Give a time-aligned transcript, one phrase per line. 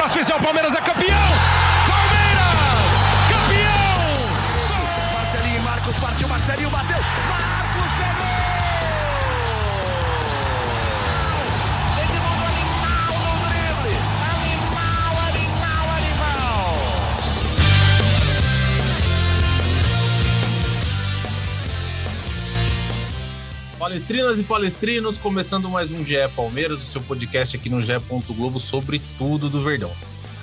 [0.00, 1.19] próxima edição, o Palmeiras é campeão!
[23.90, 27.94] Palestrinas e palestrinos, começando mais um GE Palmeiras, o seu podcast aqui no GE.
[28.28, 29.90] Globo sobre tudo do Verdão.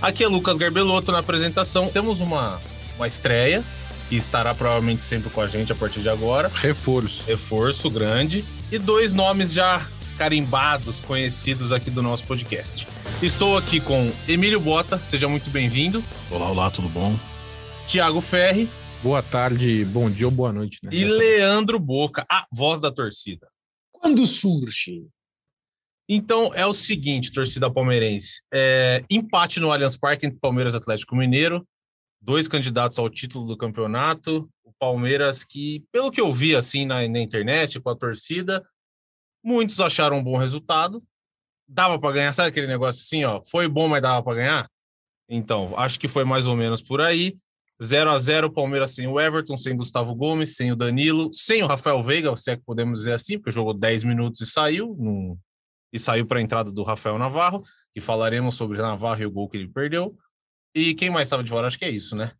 [0.02, 1.88] Aqui é Lucas Garbelotto na apresentação.
[1.88, 2.62] Temos uma,
[2.98, 3.64] uma estreia
[4.10, 6.52] que estará provavelmente sempre com a gente a partir de agora.
[6.54, 7.24] Reforço.
[7.26, 8.44] Reforço grande.
[8.70, 9.82] E dois nomes já
[10.18, 12.86] carimbados, conhecidos aqui do nosso podcast.
[13.22, 16.04] Estou aqui com Emílio Bota, seja muito bem-vindo.
[16.30, 17.18] Olá, olá, tudo bom?
[17.88, 18.70] Tiago Ferri
[19.04, 20.90] Boa tarde, bom dia ou boa noite, né?
[20.92, 23.48] e Nessa- Leandro Boca, a voz da torcida.
[23.92, 25.08] Quando surge?
[26.10, 31.16] Então é o seguinte, torcida palmeirense: é, empate no Allianz Parque entre Palmeiras e Atlético
[31.16, 31.68] Mineiro,
[32.22, 34.50] dois candidatos ao título do campeonato.
[34.64, 38.66] O Palmeiras, que, pelo que eu vi assim na, na internet com a torcida,
[39.44, 41.04] muitos acharam um bom resultado.
[41.70, 43.42] Dava para ganhar, sabe aquele negócio assim, ó?
[43.52, 44.70] Foi bom, mas dava para ganhar?
[45.30, 47.38] Então, acho que foi mais ou menos por aí.
[47.84, 51.68] 0 a 0 Palmeiras sem o Everton, sem Gustavo Gomes, sem o Danilo, sem o
[51.68, 54.98] Rafael Veiga, se é que podemos dizer assim, porque jogou 10 minutos e saiu,
[55.94, 59.48] e saiu para a entrada do Rafael Navarro, que falaremos sobre Navarro e o gol
[59.48, 60.16] que ele perdeu.
[60.76, 61.68] E quem mais estava de fora?
[61.68, 62.32] Acho que é isso, né?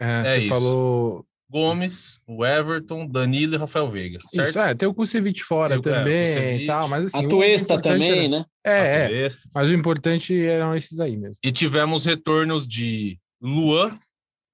[0.00, 0.48] É, é você isso.
[0.48, 1.26] falou.
[1.50, 4.48] Gomes, o Everton, Danilo e Rafael Veiga, certo?
[4.48, 6.62] Isso, é, tem o Kusevich fora Tem é, também Kusevich.
[6.62, 7.26] e tal, mas assim.
[7.26, 8.44] a Tuesta importante também, era- né?
[8.64, 9.28] É, é.
[9.54, 11.36] Mas o importante eram esses aí mesmo.
[11.44, 13.98] E tivemos retornos de Luan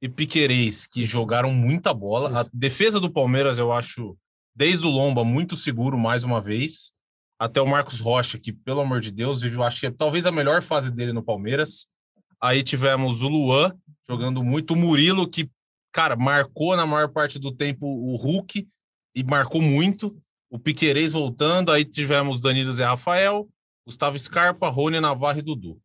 [0.01, 2.41] e Piquerez, que jogaram muita bola.
[2.41, 4.17] A defesa do Palmeiras, eu acho,
[4.55, 6.93] desde o Lomba, muito seguro mais uma vez.
[7.39, 10.33] Até o Marcos Rocha, que, pelo amor de Deus, eu acho que é talvez a
[10.33, 11.87] melhor fase dele no Palmeiras.
[12.41, 13.73] Aí tivemos o Luan
[14.09, 15.51] jogando muito, o Murilo, que,
[15.93, 18.67] cara, marcou na maior parte do tempo o Hulk
[19.15, 20.17] e marcou muito.
[20.51, 23.49] O Piquerez voltando, aí tivemos Danilo Zé Rafael,
[23.87, 25.81] Gustavo Scarpa, Rony Navarro e Dudu.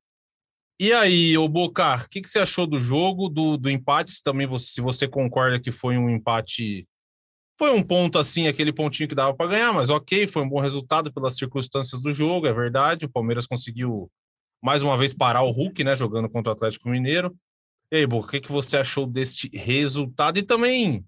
[0.83, 4.11] E aí, ô Boca, o que, que você achou do jogo, do, do empate?
[4.11, 6.85] Se também você, se você concorda que foi um empate.
[7.57, 10.59] Foi um ponto assim, aquele pontinho que dava para ganhar, mas ok, foi um bom
[10.59, 13.05] resultado pelas circunstâncias do jogo, é verdade.
[13.05, 14.11] O Palmeiras conseguiu
[14.61, 17.33] mais uma vez parar o Hulk, né, jogando contra o Atlético Mineiro.
[17.89, 20.37] E aí, Boca, o que, que você achou deste resultado?
[20.37, 21.05] E também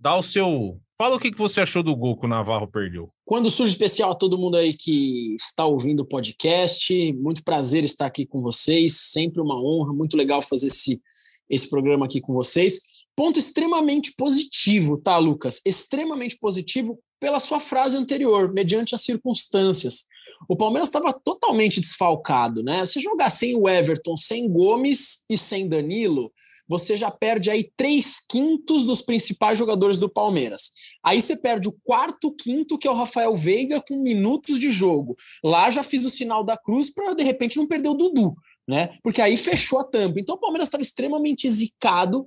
[0.00, 0.80] dá o seu.
[0.96, 3.12] Fala o que, que você achou do gol que o Navarro perdeu.
[3.26, 8.06] Quando surge especial a todo mundo aí que está ouvindo o podcast, muito prazer estar
[8.06, 11.02] aqui com vocês, sempre uma honra, muito legal fazer esse,
[11.50, 13.04] esse programa aqui com vocês.
[13.16, 15.60] Ponto extremamente positivo, tá, Lucas?
[15.66, 20.06] Extremamente positivo pela sua frase anterior, mediante as circunstâncias.
[20.48, 22.86] O Palmeiras estava totalmente desfalcado, né?
[22.86, 26.32] Se jogar sem o Everton, sem Gomes e sem Danilo,
[26.68, 30.70] você já perde aí três quintos dos principais jogadores do Palmeiras.
[31.02, 35.16] Aí você perde o quarto, quinto, que é o Rafael Veiga, com minutos de jogo.
[35.44, 38.34] Lá já fiz o sinal da cruz para de repente não perder o Dudu,
[38.68, 38.96] né?
[39.02, 40.20] Porque aí fechou a tampa.
[40.20, 42.26] Então o Palmeiras estava extremamente zicado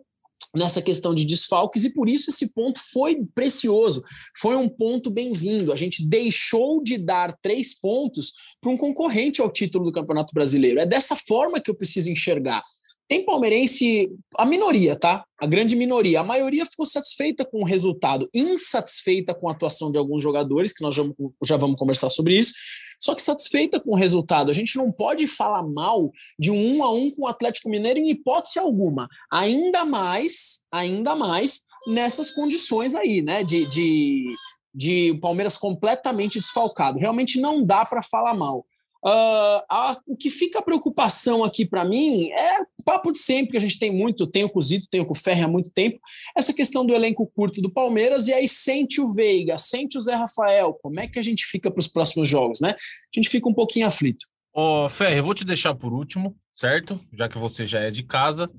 [0.56, 4.04] nessa questão de desfalques e por isso esse ponto foi precioso,
[4.38, 5.72] foi um ponto bem-vindo.
[5.72, 10.80] A gente deixou de dar três pontos para um concorrente ao título do Campeonato Brasileiro.
[10.80, 12.64] É dessa forma que eu preciso enxergar.
[13.10, 15.26] Tem palmeirense, a minoria, tá?
[15.42, 16.20] A grande minoria.
[16.20, 20.84] A maioria ficou satisfeita com o resultado, insatisfeita com a atuação de alguns jogadores, que
[20.84, 21.04] nós já,
[21.44, 22.54] já vamos conversar sobre isso,
[23.02, 24.52] só que satisfeita com o resultado.
[24.52, 27.98] A gente não pode falar mal de um um a um com o Atlético Mineiro
[27.98, 29.10] em hipótese alguma.
[29.32, 33.44] Ainda mais, ainda mais nessas condições aí, né?
[33.44, 34.26] De, de,
[34.72, 37.00] de o Palmeiras completamente desfalcado.
[37.00, 38.64] Realmente não dá para falar mal.
[39.06, 43.52] Uh, a, o que fica a preocupação aqui para mim é o papo de sempre,
[43.52, 45.72] que a gente tem muito, tenho com o Zito, tenho com o Ferre há muito
[45.72, 46.00] tempo,
[46.38, 50.16] essa questão do elenco curto do Palmeiras, e aí sente o Veiga, sente o Zé
[50.16, 52.72] Rafael, como é que a gente fica para os próximos jogos, né?
[52.72, 52.76] A
[53.16, 54.26] gente fica um pouquinho aflito.
[54.54, 57.00] Ó, Ferre, eu vou te deixar por último, certo?
[57.14, 58.52] Já que você já é de casa.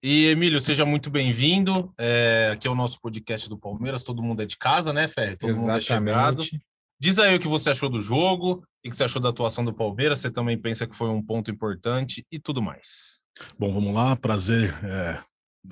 [0.00, 1.92] E, Emílio, seja muito bem-vindo.
[1.98, 5.36] É, aqui é o nosso podcast do Palmeiras, todo mundo é de casa, né, Ferre?
[5.36, 6.44] Todo mundo é chegado.
[7.00, 9.72] Diz aí o que você achou do jogo, o que você achou da atuação do
[9.72, 13.20] Palmeiras, você também pensa que foi um ponto importante e tudo mais.
[13.58, 14.74] Bom, vamos lá, prazer.
[14.84, 15.22] é,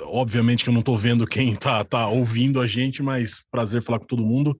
[0.02, 3.98] obviamente que eu não estou vendo quem está tá ouvindo a gente, mas prazer falar
[3.98, 4.58] com todo mundo.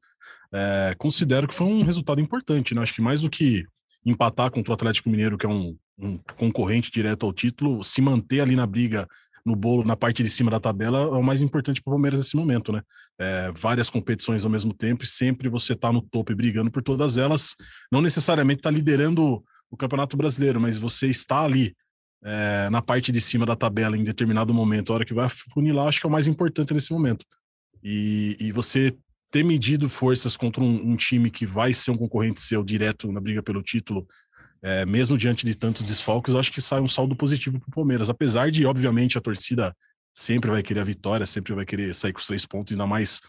[0.53, 2.83] É, considero que foi um resultado importante, né?
[2.83, 3.65] Acho que mais do que
[4.05, 8.41] empatar contra o Atlético Mineiro, que é um, um concorrente direto ao título, se manter
[8.41, 9.07] ali na briga,
[9.47, 12.19] no bolo, na parte de cima da tabela, é o mais importante para o Palmeiras
[12.19, 12.83] nesse momento, né?
[13.17, 16.83] É, várias competições ao mesmo tempo e sempre você está no topo e brigando por
[16.83, 17.55] todas elas,
[17.91, 21.77] não necessariamente está liderando o Campeonato Brasileiro, mas você está ali
[22.25, 25.87] é, na parte de cima da tabela em determinado momento, a hora que vai funilar,
[25.87, 27.25] acho que é o mais importante nesse momento.
[27.85, 28.97] E, e você
[29.31, 33.21] ter medido forças contra um, um, time que vai ser um concorrente seu direto na
[33.21, 34.07] briga pelo título,
[34.63, 37.73] é, mesmo diante de tantos desfalques, eu acho que sai um saldo positivo para o
[37.73, 38.09] Palmeiras.
[38.09, 39.75] Apesar de, obviamente, a torcida
[40.15, 43.21] sempre vai querer a vitória, sempre vai querer sair com os três pontos, ainda mais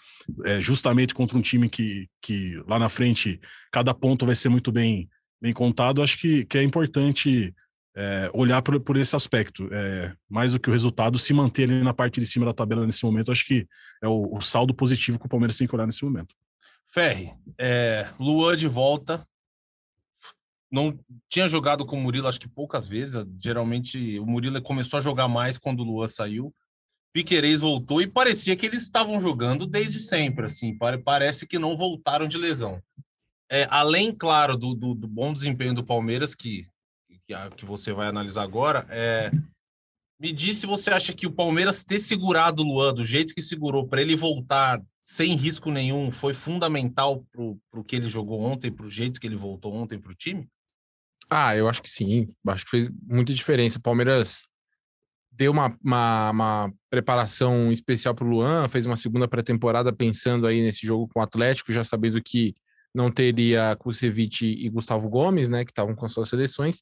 [0.46, 3.40] é, justamente contra um time que, que lá na frente
[3.72, 5.10] cada ponto vai ser muito bem,
[5.42, 6.02] bem contado.
[6.02, 7.54] Acho que, que é importante
[7.96, 9.68] é, olhar por, por esse aspecto.
[9.72, 12.86] É, mais do que o resultado, se manter ali na parte de cima da tabela
[12.86, 13.68] nesse momento, acho que
[14.02, 16.34] é o, o saldo positivo que o Palmeiras tem que olhar nesse momento.
[16.86, 19.28] Ferri, é, Luan de volta.
[20.72, 20.98] Não
[21.30, 23.26] tinha jogado com o Murilo, acho que poucas vezes.
[23.42, 26.54] Geralmente o Murilo começou a jogar mais quando o Luan saiu.
[27.14, 30.46] Piquerez voltou e parecia que eles estavam jogando desde sempre.
[30.46, 32.82] Assim, parece que não voltaram de lesão.
[33.50, 36.68] É, além, claro, do, do, do, bom desempenho do Palmeiras, que
[37.28, 39.30] que, que você vai analisar agora, é,
[40.20, 43.42] me diz se você acha que o Palmeiras ter segurado o Luan do jeito que
[43.42, 48.72] segurou para ele voltar sem risco nenhum foi fundamental para o que ele jogou ontem,
[48.72, 50.48] para o jeito que ele voltou ontem para o time?
[51.30, 52.28] Ah, eu acho que sim.
[52.48, 53.80] Acho que fez muita diferença.
[53.80, 54.44] O Palmeiras
[55.32, 60.62] deu uma, uma, uma preparação especial para o Luan, fez uma segunda pré-temporada pensando aí
[60.62, 62.56] nesse jogo com o Atlético, já sabendo que
[62.94, 66.82] não teria Kusevich e Gustavo Gomes, né, que estavam com as suas seleções.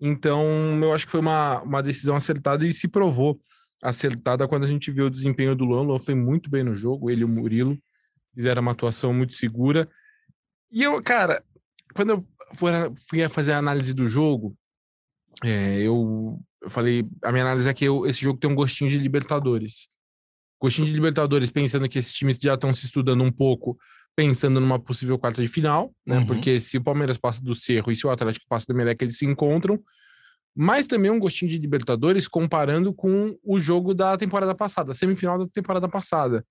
[0.00, 0.44] Então,
[0.82, 3.38] eu acho que foi uma, uma decisão acertada e se provou
[3.82, 5.80] acertada quando a gente viu o desempenho do Luan.
[5.80, 7.78] O Luan foi muito bem no jogo, ele e o Murilo
[8.34, 9.86] fizeram uma atuação muito segura.
[10.72, 11.44] E eu, cara,
[11.94, 14.56] quando eu fui fazer a análise do jogo,
[15.44, 18.90] é, eu, eu, falei, a minha análise é que eu, esse jogo tem um gostinho
[18.90, 19.88] de Libertadores.
[20.60, 23.78] Gostinho de Libertadores, pensando que esses times já estão se estudando um pouco,
[24.14, 26.18] pensando numa possível quarta de final, né?
[26.18, 26.26] Uhum.
[26.26, 29.16] Porque se o Palmeiras passa do Cerro e se o Atlético passa do Emelec, eles
[29.16, 29.80] se encontram.
[30.54, 35.38] Mas também um gostinho de Libertadores comparando com o jogo da temporada passada, a semifinal
[35.38, 36.44] da temporada passada.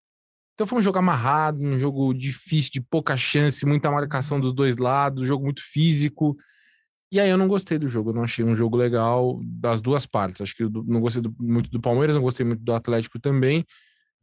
[0.60, 4.76] Então foi um jogo amarrado, um jogo difícil, de pouca chance, muita marcação dos dois
[4.76, 6.36] lados, jogo muito físico.
[7.10, 10.06] E aí eu não gostei do jogo, eu não achei um jogo legal das duas
[10.06, 10.42] partes.
[10.42, 13.66] Acho que eu não gostei do, muito do Palmeiras, não gostei muito do Atlético também.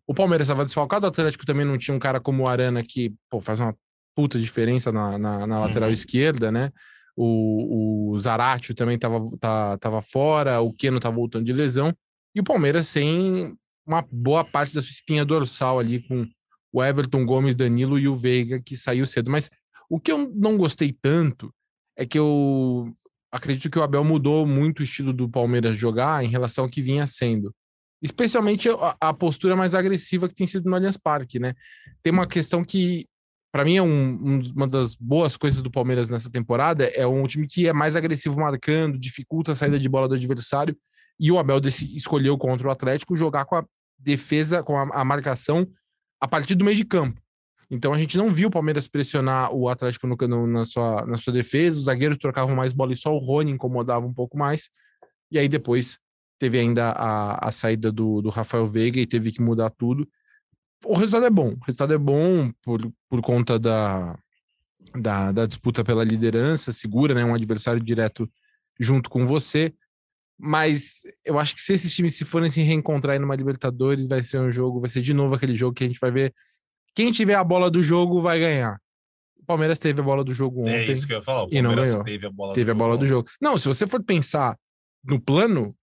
[0.06, 3.14] O Palmeiras estava desfalcado, o Atlético também não tinha um cara como o Arana que
[3.30, 3.74] pô, faz uma
[4.14, 5.94] puta diferença na, na, na lateral uhum.
[5.94, 6.70] esquerda, né?
[7.16, 11.94] O, o Zaratio também estava tá, tava fora, o Keno tá voltando de lesão.
[12.34, 13.56] E o Palmeiras sem
[13.86, 16.26] uma boa parte da sua espinha dorsal ali com
[16.72, 19.30] o Everton Gomes, Danilo e o Veiga, que saiu cedo.
[19.30, 19.50] Mas
[19.88, 21.52] o que eu não gostei tanto
[21.96, 22.92] é que eu
[23.30, 26.82] acredito que o Abel mudou muito o estilo do Palmeiras jogar em relação ao que
[26.82, 27.54] vinha sendo
[28.02, 31.54] especialmente a, a, postura mais agressiva que tem sido no Allianz Parque, né?
[32.02, 33.06] Tem uma questão que,
[33.52, 37.26] para mim, é um, um, uma das boas coisas do Palmeiras nessa temporada, é um
[37.26, 40.76] time que é mais agressivo marcando, dificulta a saída de bola do adversário,
[41.18, 43.64] e o Abel desse, escolheu contra o Atlético jogar com a
[43.98, 45.66] defesa, com a, a marcação
[46.20, 47.20] a partir do meio de campo.
[47.70, 51.16] Então a gente não viu o Palmeiras pressionar o Atlético no, no, na, sua, na
[51.16, 54.70] sua defesa, os zagueiros trocavam mais bola e só o Rony incomodava um pouco mais.
[55.31, 55.98] E aí depois
[56.38, 60.08] teve ainda a, a saída do, do Rafael Veiga e teve que mudar tudo.
[60.84, 61.54] O resultado é bom.
[61.60, 64.16] O resultado é bom por, por conta da,
[64.94, 67.25] da, da disputa pela liderança, segura, né?
[67.25, 68.31] Um adversário direto
[68.78, 69.75] junto com você.
[70.38, 74.38] Mas eu acho que se esses times se forem se reencontrar numa Libertadores, vai ser
[74.38, 76.34] um jogo, vai ser de novo aquele jogo que a gente vai ver.
[76.94, 78.78] Quem tiver a bola do jogo vai ganhar.
[79.38, 80.88] O Palmeiras teve a bola do jogo é ontem.
[80.88, 81.44] É isso que eu ia falar.
[81.44, 82.05] O não ganhou.
[82.05, 83.28] teve a bola, teve do, a bola jogo do jogo.
[83.40, 84.58] Não, se você for pensar
[85.05, 85.74] no plano,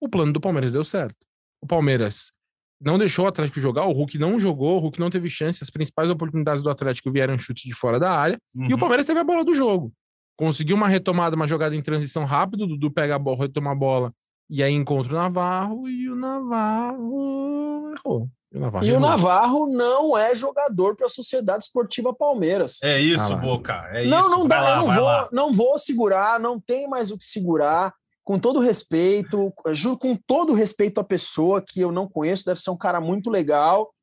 [0.00, 1.16] o plano do Palmeiras deu certo.
[1.62, 2.32] O Palmeiras
[2.80, 5.70] não deixou o Atlético jogar, o Hulk não jogou, o Hulk não teve chance, as
[5.70, 8.64] principais oportunidades do Atlético vieram chute de fora da área, uhum.
[8.64, 8.78] e o uhum.
[8.78, 9.92] Palmeiras teve a bola do jogo.
[10.36, 13.74] Conseguiu uma retomada, uma jogada em transição rápido, o Dudu pega a bola, retoma a
[13.74, 14.12] bola,
[14.50, 18.28] e aí encontra o Navarro, e o Navarro errou.
[18.52, 22.82] E o Navarro, e o Navarro não é jogador para a Sociedade Esportiva Palmeiras.
[22.82, 23.88] É isso, ah, Boca.
[23.92, 24.30] É não, isso.
[24.30, 27.92] não dá, lá, eu não vou, não vou segurar, não tem mais o que segurar
[28.24, 32.70] com todo respeito, juro com todo respeito à pessoa que eu não conheço, deve ser
[32.70, 33.93] um cara muito legal.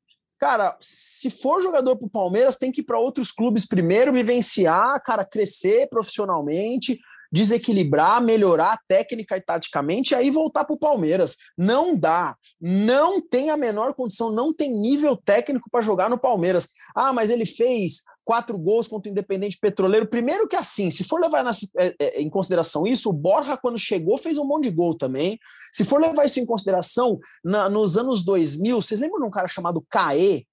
[0.42, 5.00] Cara, se for jogador para o Palmeiras, tem que ir para outros clubes primeiro, vivenciar,
[5.00, 6.98] cara, crescer profissionalmente,
[7.30, 11.36] desequilibrar, melhorar técnica e taticamente, e aí voltar para o Palmeiras.
[11.56, 16.70] Não dá, não tem a menor condição, não tem nível técnico para jogar no Palmeiras.
[16.92, 20.06] Ah, mas ele fez quatro gols contra o Independente Petroleiro.
[20.06, 21.44] Primeiro que assim, se for levar
[21.78, 25.38] é, é, em consideração isso, o Borja, quando chegou, fez um monte de gol também.
[25.72, 29.48] Se for levar isso em consideração, na, nos anos 2000, vocês lembram de um cara
[29.48, 30.44] chamado Caê?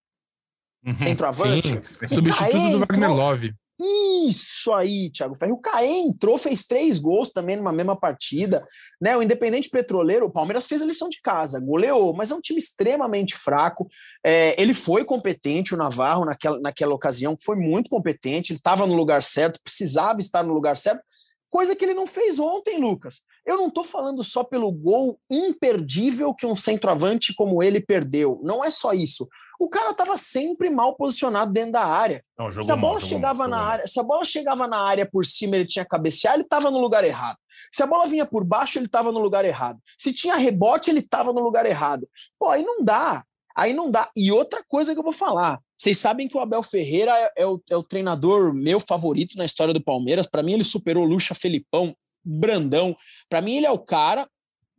[0.85, 1.67] Uhum, centroavante?
[1.83, 3.53] Sim, substituto Caê do Wagner Love.
[3.81, 5.53] Isso aí, Thiago Ferri.
[5.53, 8.65] O Caê entrou, fez três gols também numa mesma partida.
[8.99, 9.15] Né?
[9.15, 12.59] O Independente Petroleiro, o Palmeiras fez a lição de casa, goleou, mas é um time
[12.59, 13.87] extremamente fraco.
[14.21, 18.93] É, ele foi competente, o Navarro, naquela, naquela ocasião, foi muito competente, ele estava no
[18.93, 21.01] lugar certo, precisava estar no lugar certo,
[21.49, 23.21] coisa que ele não fez ontem, Lucas.
[23.45, 28.39] Eu não estou falando só pelo gol imperdível que um centroavante como ele perdeu.
[28.43, 29.27] Não é só isso
[29.59, 32.23] o cara estava sempre mal posicionado dentro da área.
[32.37, 35.25] Não, se a bola mal, chegava na área, se a bola chegava na área por
[35.25, 37.37] cima, ele tinha que cabecear, ele estava no lugar errado.
[37.69, 39.77] Se a bola vinha por baixo, ele estava no lugar errado.
[39.97, 42.07] Se tinha rebote, ele estava no lugar errado.
[42.39, 43.25] Pô, aí não dá.
[43.53, 44.09] Aí não dá.
[44.15, 45.59] E outra coisa que eu vou falar.
[45.77, 49.43] Vocês sabem que o Abel Ferreira é, é, o, é o, treinador meu favorito na
[49.43, 50.25] história do Palmeiras.
[50.25, 52.95] Para mim, ele superou Lucha Felipão, Brandão.
[53.29, 54.25] Para mim, ele é o cara.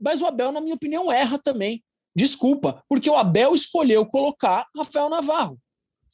[0.00, 1.82] Mas o Abel, na minha opinião, erra também.
[2.14, 5.58] Desculpa, porque o Abel escolheu colocar Rafael Navarro.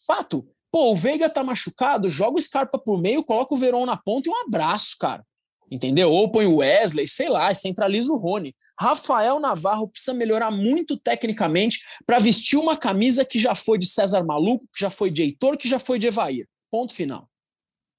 [0.06, 0.48] Fato.
[0.70, 4.28] Pô, o Veiga tá machucado, joga o Scarpa por meio, coloca o Verón na ponta
[4.28, 5.24] e um abraço, cara.
[5.70, 6.12] Entendeu?
[6.12, 8.54] Ou põe o Wesley, sei lá, centraliza o Rony.
[8.78, 14.22] Rafael Navarro precisa melhorar muito tecnicamente para vestir uma camisa que já foi de César
[14.22, 16.46] Maluco, que já foi de Heitor, que já foi de Evair.
[16.70, 17.28] Ponto final.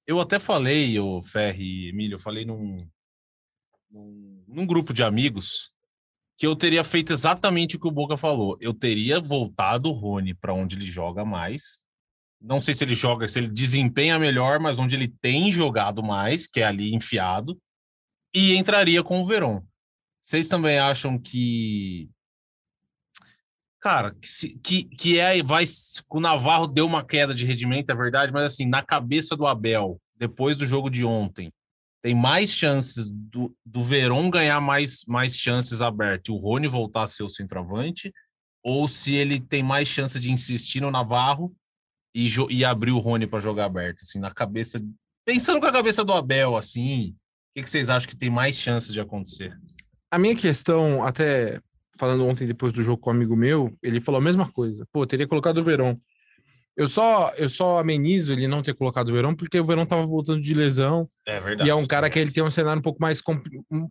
[0.06, 2.88] Eu até falei, o Ferri Emílio, eu falei num,
[3.90, 5.70] num, num grupo de amigos
[6.38, 8.56] que eu teria feito exatamente o que o Boca falou.
[8.60, 11.84] Eu teria voltado o Rony para onde ele joga mais.
[12.40, 16.46] Não sei se ele joga, se ele desempenha melhor, mas onde ele tem jogado mais,
[16.46, 17.60] que é ali enfiado,
[18.32, 19.62] e entraria com o Verón.
[20.20, 22.08] Vocês também acham que
[23.80, 25.64] cara, que, que, que é vai
[26.08, 30.00] o Navarro deu uma queda de rendimento, é verdade, mas assim, na cabeça do Abel,
[30.16, 31.52] depois do jogo de ontem,
[32.02, 37.02] tem mais chances do, do Verón ganhar mais, mais chances abertas e o Rony voltar
[37.02, 38.12] a ser o centroavante,
[38.62, 41.54] ou se ele tem mais chance de insistir no Navarro
[42.14, 44.80] e, e abrir o Rony para jogar aberto, assim, na cabeça.
[45.24, 47.14] Pensando com a cabeça do Abel, assim, o
[47.56, 49.56] que, que vocês acham que tem mais chances de acontecer?
[50.10, 51.60] A minha questão, até
[51.98, 54.86] falando ontem depois do jogo com um amigo meu, ele falou a mesma coisa.
[54.92, 55.96] Pô, teria colocado o Verón.
[56.78, 60.06] Eu só, eu só amenizo ele não ter colocado o Verão, porque o Verão tava
[60.06, 61.10] voltando de lesão.
[61.26, 61.68] É verdade.
[61.68, 63.20] E é um cara que ele tem um cenário um pouco mais.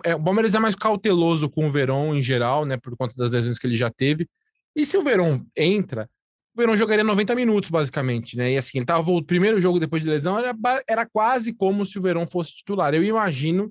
[0.06, 2.78] É, o Palmeiras é mais cauteloso com o Verão em geral, né?
[2.78, 4.26] Por conta das lesões que ele já teve.
[4.74, 6.10] E se o Verão entra,
[6.56, 8.54] o Verão jogaria 90 minutos, basicamente, né?
[8.54, 10.56] E assim, ele tava o primeiro jogo depois de lesão, era,
[10.88, 12.94] era quase como se o Verão fosse titular.
[12.94, 13.70] Eu imagino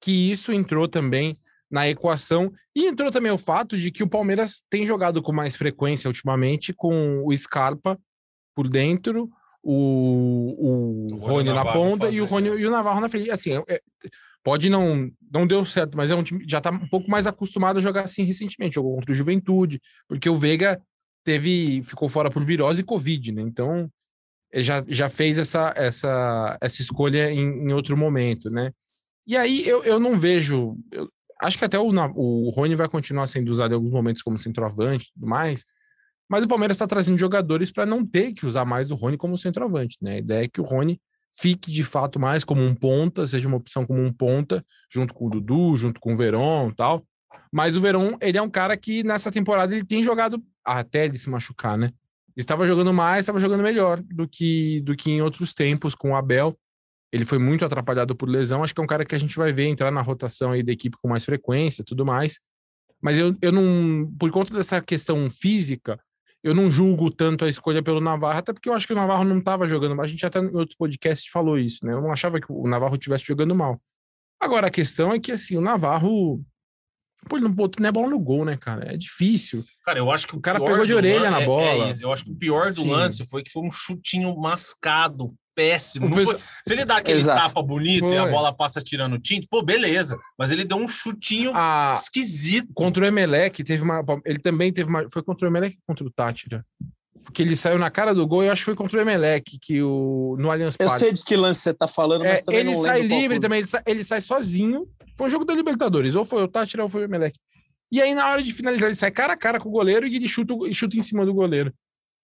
[0.00, 1.36] que isso entrou também
[1.68, 2.52] na equação.
[2.76, 6.72] E entrou também o fato de que o Palmeiras tem jogado com mais frequência ultimamente
[6.72, 7.98] com o Scarpa
[8.54, 9.30] por dentro,
[9.62, 13.30] o, o, o Rony na ponta e o Rony e o Navarro na frente.
[13.30, 13.80] Assim, é,
[14.42, 17.78] pode não não deu certo, mas é um time já está um pouco mais acostumado
[17.78, 18.74] a jogar assim recentemente.
[18.74, 20.80] Jogou contra o Juventude, porque o Veiga
[21.24, 23.42] teve ficou fora por virose e Covid, né?
[23.42, 23.90] Então
[24.60, 28.72] já, já fez essa, essa, essa escolha em, em outro momento, né?
[29.26, 30.76] E aí eu, eu não vejo.
[30.90, 31.08] Eu,
[31.40, 35.06] acho que até o, o Rony vai continuar sendo usado em alguns momentos como centroavante
[35.06, 35.64] e tudo mais.
[36.28, 39.36] Mas o Palmeiras está trazendo jogadores para não ter que usar mais o Rony como
[39.36, 40.14] centroavante, né?
[40.14, 41.00] A ideia é que o Rony
[41.34, 45.26] fique de fato mais como um ponta, seja uma opção como um ponta, junto com
[45.26, 47.04] o Dudu, junto com o Verón tal.
[47.50, 51.18] Mas o Verón, ele é um cara que nessa temporada ele tem jogado até ele
[51.18, 51.90] se machucar, né?
[52.36, 56.16] Estava jogando mais, estava jogando melhor do que do que em outros tempos com o
[56.16, 56.58] Abel.
[57.12, 58.64] Ele foi muito atrapalhado por lesão.
[58.64, 60.72] Acho que é um cara que a gente vai ver entrar na rotação aí da
[60.72, 62.40] equipe com mais frequência, tudo mais.
[63.02, 66.00] Mas eu, eu não, por conta dessa questão física,
[66.42, 69.24] eu não julgo tanto a escolha pelo Navarro, até porque eu acho que o Navarro
[69.24, 70.04] não estava jogando mal.
[70.04, 71.92] A gente até em outro podcast falou isso, né?
[71.92, 73.80] Eu não achava que o Navarro estivesse jogando mal.
[74.40, 76.44] Agora, a questão é que, assim, o Navarro.
[77.28, 78.92] Pô, ele não botou nem a bola no gol, né, cara?
[78.92, 79.64] É difícil.
[79.84, 81.62] Cara, eu acho que o, cara pegou de orelha na bola.
[81.62, 82.90] É, é, eu acho que o pior do Sim.
[82.90, 86.12] lance foi que foi um chutinho mascado, péssimo.
[86.14, 86.38] Foi...
[86.66, 87.48] Se ele dá aquele Exato.
[87.48, 88.14] tapa bonito Foi.
[88.14, 90.18] e a bola passa tirando tinta, pô, beleza.
[90.38, 91.94] Mas ele deu um chutinho a...
[91.96, 92.68] esquisito.
[92.74, 94.04] Contra o Emelec, teve uma.
[94.24, 95.06] Ele também teve uma.
[95.10, 96.64] Foi contra o Emelec contra o Tátira?
[97.32, 99.82] Que ele saiu na cara do gol, eu acho que foi contra o Emelec, que
[99.82, 100.36] o.
[100.38, 100.92] No Allianz Parque.
[100.92, 103.38] Eu sei de que lance você tá falando, mas é, também ele não sai livre
[103.38, 104.86] também, ele sai, ele sai sozinho.
[105.16, 107.38] Foi um jogo da Libertadores, ou foi o Tátira ou foi o Emelec.
[107.92, 110.16] E aí, na hora de finalizar, ele sai cara a cara com o goleiro e
[110.16, 111.72] ele chuta, chuta em cima do goleiro.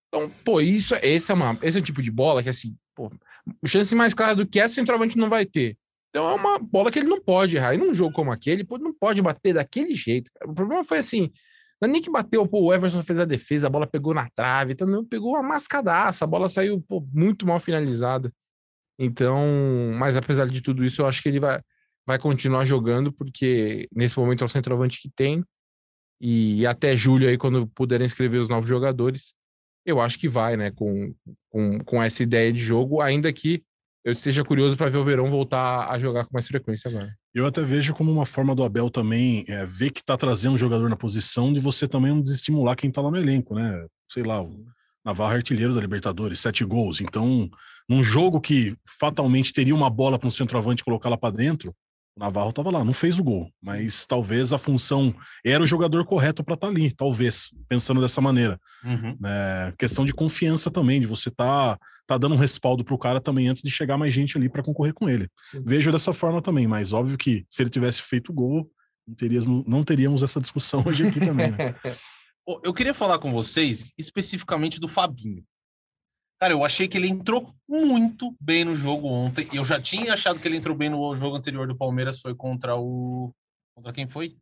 [0.09, 3.11] Então, pô, isso, esse é, uma, esse é um tipo de bola que, assim, pô,
[3.65, 5.77] chance mais clara do que essa, centroavante não vai ter.
[6.11, 7.75] Então é uma bola que ele não pode errar.
[7.75, 10.31] E num jogo como aquele, pô, não pode bater daquele jeito.
[10.45, 11.31] O problema foi assim:
[11.81, 14.29] não é nem que bateu, pô, o Everson fez a defesa, a bola pegou na
[14.31, 18.33] trave, então pegou uma mascadaça, a bola saiu pô, muito mal finalizada.
[18.99, 19.47] Então,
[19.97, 21.61] mas apesar de tudo isso, eu acho que ele vai,
[22.07, 25.45] vai continuar jogando, porque nesse momento é o centroavante que tem.
[26.21, 29.35] E até julho aí, quando puderem inscrever os novos jogadores,
[29.89, 31.15] eu acho que vai, né, com,
[31.51, 33.63] com, com essa ideia de jogo, ainda que
[34.05, 37.11] eu esteja curioso para ver o Verão voltar a jogar com mais frequência agora.
[37.35, 40.59] Eu até vejo como uma forma do Abel também é, ver que tá trazendo um
[40.59, 43.87] jogador na posição de você também não desestimular quem tá lá no elenco, né?
[44.11, 44.65] Sei lá, o
[45.05, 47.01] Navarro é artilheiro da Libertadores, sete gols.
[47.01, 47.51] Então,
[47.89, 51.75] num jogo que fatalmente teria uma bola para um centroavante colocar lá para dentro,
[52.19, 55.15] o Navarro estava lá, não fez o gol, mas talvez a função
[55.47, 58.61] era o jogador correto para estar tá ali, talvez, pensando dessa maneira.
[58.85, 59.17] Uhum.
[59.25, 63.21] É, questão de confiança também, de você tá, tá dando um respaldo para o cara
[63.21, 65.29] também antes de chegar mais gente ali para concorrer com ele.
[65.53, 65.63] Sim.
[65.65, 68.69] Vejo dessa forma também, mas óbvio que se ele tivesse feito o gol,
[69.07, 71.53] não teríamos, não teríamos essa discussão hoje aqui também.
[71.53, 71.75] Né?
[72.65, 75.45] Eu queria falar com vocês especificamente do Fabinho.
[76.41, 79.49] Cara, eu achei que ele entrou muito bem no jogo ontem.
[79.53, 82.77] Eu já tinha achado que ele entrou bem no jogo anterior do Palmeiras, foi contra
[82.77, 83.35] o.
[83.75, 84.37] Contra quem foi?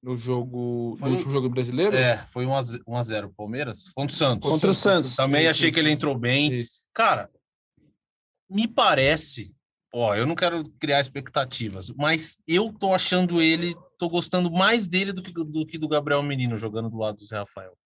[0.00, 0.96] No jogo.
[0.98, 1.96] Foi no último jogo brasileiro?
[1.96, 3.88] É, foi 1x0 Palmeiras.
[3.92, 4.50] Contra o Santos.
[4.50, 5.16] Contra o Santos.
[5.16, 6.60] Também achei que ele entrou bem.
[6.60, 6.86] Isso.
[6.94, 7.28] Cara,
[8.48, 9.52] me parece.
[9.92, 15.12] Ó, eu não quero criar expectativas, mas eu tô achando ele, tô gostando mais dele
[15.12, 17.76] do que do, que do Gabriel Menino jogando do lado do Zé Rafael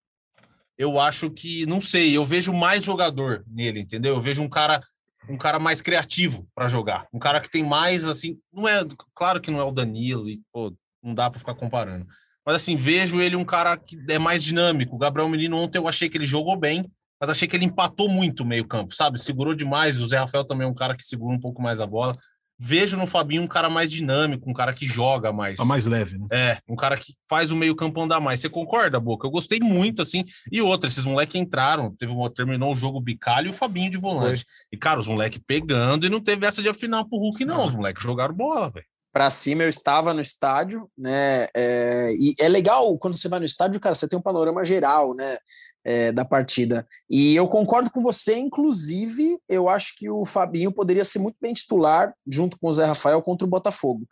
[0.78, 4.14] eu acho que, não sei, eu vejo mais jogador nele, entendeu?
[4.14, 4.82] Eu vejo um cara
[5.28, 9.40] um cara mais criativo para jogar, um cara que tem mais assim, não é, claro
[9.40, 12.06] que não é o Danilo e pô, não dá para ficar comparando.
[12.44, 14.94] Mas assim, vejo ele um cara que é mais dinâmico.
[14.94, 16.88] O Gabriel Menino ontem eu achei que ele jogou bem,
[17.20, 19.20] mas achei que ele empatou muito o meio-campo, sabe?
[19.20, 20.00] Segurou demais.
[20.00, 22.16] O Zé Rafael também é um cara que segura um pouco mais a bola
[22.58, 25.58] vejo no Fabinho um cara mais dinâmico, um cara que joga mais.
[25.58, 26.26] Tá mais leve, né?
[26.30, 28.40] É, um cara que faz o meio-campo andar mais.
[28.40, 29.26] Você concorda, Boca?
[29.26, 30.24] Eu gostei muito, assim.
[30.50, 33.98] E outra, esses moleques entraram, teve uma, terminou o jogo Bicalho e o Fabinho de
[33.98, 34.44] volante.
[34.44, 34.66] Foi.
[34.72, 37.66] E, cara, os moleques pegando e não teve essa de afinar pro Hulk, não.
[37.66, 38.86] Os moleques jogaram bola, velho.
[39.12, 41.48] Pra cima, eu estava no estádio, né?
[41.56, 45.14] É, e é legal quando você vai no estádio, cara, você tem um panorama geral,
[45.14, 45.38] né?
[45.86, 46.84] É, da partida.
[47.08, 51.54] E eu concordo com você, inclusive, eu acho que o Fabinho poderia ser muito bem
[51.54, 54.04] titular junto com o Zé Rafael contra o Botafogo.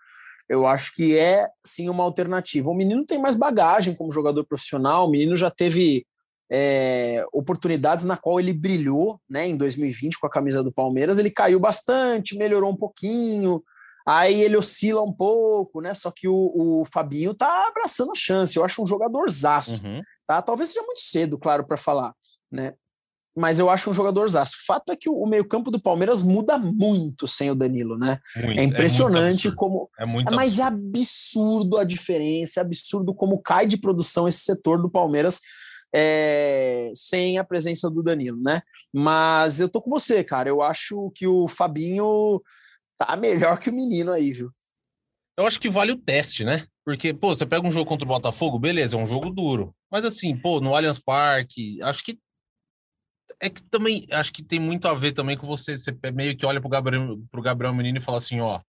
[0.49, 2.71] Eu acho que é sim uma alternativa.
[2.71, 6.07] O menino tem mais bagagem como jogador profissional, o menino já teve
[6.53, 11.19] é, oportunidades na qual ele brilhou né, em 2020 com a camisa do Palmeiras.
[11.19, 13.61] Ele caiu bastante, melhorou um pouquinho,
[14.07, 15.93] aí ele oscila um pouco, né?
[15.93, 18.57] Só que o, o Fabinho tá abraçando a chance.
[18.57, 19.85] Eu acho um jogador zaço.
[19.85, 20.03] Uhum.
[20.27, 20.41] Tá?
[20.43, 22.15] Talvez seja muito cedo, claro, para falar,
[22.51, 22.75] né?
[23.37, 24.55] Mas eu acho um jogador zaço.
[24.63, 28.19] O fato é que o meio-campo do Palmeiras muda muito sem o Danilo, né?
[28.37, 29.91] Muito, é impressionante é como.
[29.99, 34.39] É muito é, mas é absurdo a diferença, é absurdo como cai de produção esse
[34.39, 35.41] setor do Palmeiras
[35.95, 38.63] é, sem a presença do Danilo, né?
[38.93, 40.49] Mas eu tô com você, cara.
[40.49, 42.41] Eu acho que o Fabinho
[42.99, 44.51] tá melhor que o menino aí, viu?
[45.37, 46.67] Eu acho que vale o teste, né?
[46.85, 49.75] Porque, pô, você pega um jogo contra o Botafogo, beleza, é um jogo duro.
[49.95, 52.19] Mas assim, pô, no Allianz Parque, acho que
[53.41, 55.79] é que também acho que tem muito a ver também com você.
[55.79, 58.61] Você meio que olha pro Gabriel, pro Gabriel Menino e fala assim: ó,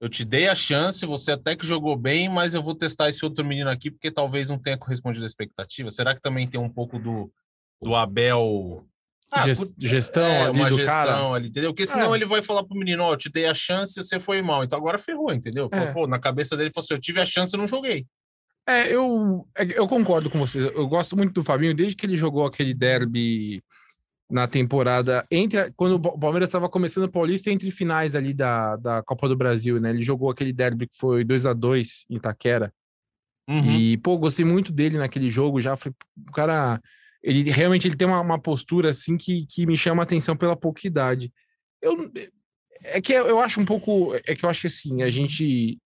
[0.00, 3.24] eu te dei a chance, você até que jogou bem, mas eu vou testar esse
[3.24, 5.90] outro menino aqui porque talvez não tenha correspondido à expectativa.
[5.90, 7.32] Será que também tem um pouco do,
[7.82, 8.86] do Abel
[9.32, 9.44] ah,
[9.76, 11.34] gestão é, ali uma do gestão cara.
[11.34, 11.72] ali, entendeu?
[11.72, 12.18] Porque senão é.
[12.18, 14.62] ele vai falar pro menino, ó, oh, eu te dei a chance você foi mal.
[14.62, 15.68] Então agora ferrou, entendeu?
[15.72, 15.92] É.
[15.92, 18.06] Pô, na cabeça dele, ele falou assim, eu tive a chance e não joguei.
[18.70, 20.64] É, eu, é eu concordo com vocês.
[20.64, 23.62] Eu gosto muito do Fabinho desde que ele jogou aquele derby
[24.30, 29.02] na temporada entre quando o Palmeiras estava começando o Paulista entre finais ali da, da
[29.02, 29.90] Copa do Brasil, né?
[29.90, 32.72] Ele jogou aquele derby que foi 2 a 2 em Itaquera.
[33.48, 33.72] Uhum.
[33.72, 35.90] E pô, gostei muito dele naquele jogo, já foi
[36.28, 36.80] o cara
[37.22, 40.56] ele realmente ele tem uma, uma postura assim que, que me chama a atenção pela
[40.56, 41.32] pouca idade.
[41.82, 42.10] Eu
[42.82, 45.78] é que eu acho um pouco é que eu acho que assim, a gente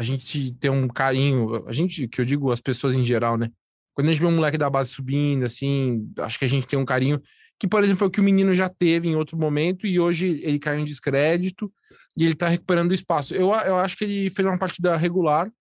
[0.00, 3.50] a gente tem um carinho, a gente, que eu digo as pessoas em geral, né?
[3.92, 6.78] Quando a gente vê um moleque da base subindo, assim, acho que a gente tem
[6.78, 7.20] um carinho
[7.58, 10.40] que, por exemplo, foi o que o menino já teve em outro momento e hoje
[10.42, 11.70] ele caiu em descrédito
[12.16, 13.34] e ele tá recuperando o espaço.
[13.34, 15.52] Eu, eu acho que ele fez uma partida regular.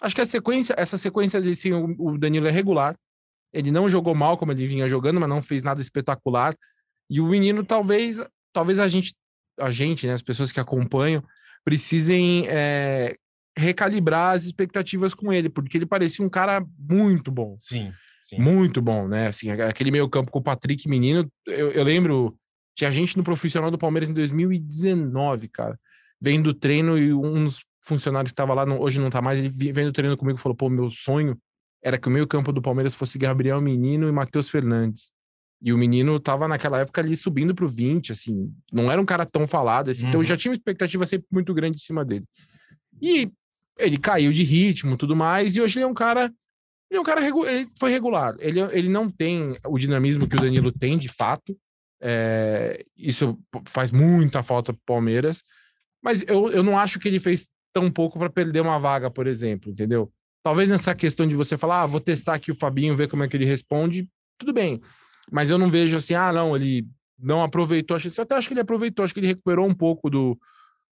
[0.00, 2.96] Acho que a sequência, essa sequência dele sim, o Danilo é regular.
[3.52, 6.54] Ele não jogou mal como ele vinha jogando, mas não fez nada espetacular.
[7.10, 8.20] E o menino, talvez,
[8.52, 9.12] talvez a gente,
[9.58, 11.20] a gente, né, as pessoas que acompanham,
[11.64, 13.16] precisem é,
[13.58, 17.56] recalibrar as expectativas com ele, porque ele parecia um cara muito bom.
[17.58, 17.92] Sim.
[18.22, 18.38] sim.
[18.38, 19.26] Muito bom, né?
[19.26, 22.38] Assim, aquele meio campo com o Patrick Menino, eu, eu lembro,
[22.76, 25.78] tinha gente no profissional do Palmeiras em 2019, cara,
[26.20, 29.92] vendo treino e um dos funcionários que estava lá, hoje não tá mais, ele vendo
[29.92, 31.36] treino comigo falou: pô, meu sonho
[31.82, 35.10] era que o meio campo do Palmeiras fosse Gabriel Menino e Matheus Fernandes.
[35.60, 39.26] E o menino tava naquela época ali subindo pro 20, assim, não era um cara
[39.26, 40.08] tão falado, assim, uhum.
[40.10, 42.24] então já tinha uma expectativa sempre muito grande em cima dele.
[43.02, 43.28] E
[43.78, 46.32] ele caiu de ritmo tudo mais, e hoje ele é um cara.
[46.90, 48.34] Ele é um cara ele foi regular.
[48.38, 51.56] Ele, ele não tem o dinamismo que o Danilo tem, de fato.
[52.00, 55.42] É, isso faz muita falta para o Palmeiras.
[56.02, 59.26] Mas eu, eu não acho que ele fez tão pouco para perder uma vaga, por
[59.26, 60.10] exemplo, entendeu?
[60.42, 63.28] Talvez nessa questão de você falar, ah, vou testar aqui o Fabinho, ver como é
[63.28, 64.80] que ele responde, tudo bem.
[65.30, 66.86] Mas eu não vejo assim, ah, não, ele
[67.18, 67.96] não aproveitou.
[67.96, 70.38] Eu até acho que ele aproveitou, acho que ele recuperou um pouco do,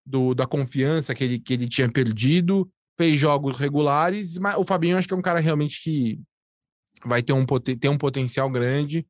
[0.05, 4.97] do da confiança que ele, que ele tinha perdido, fez jogos regulares, mas o Fabinho
[4.97, 6.19] acho que é um cara realmente que
[7.05, 9.07] vai ter um, ter um potencial grande.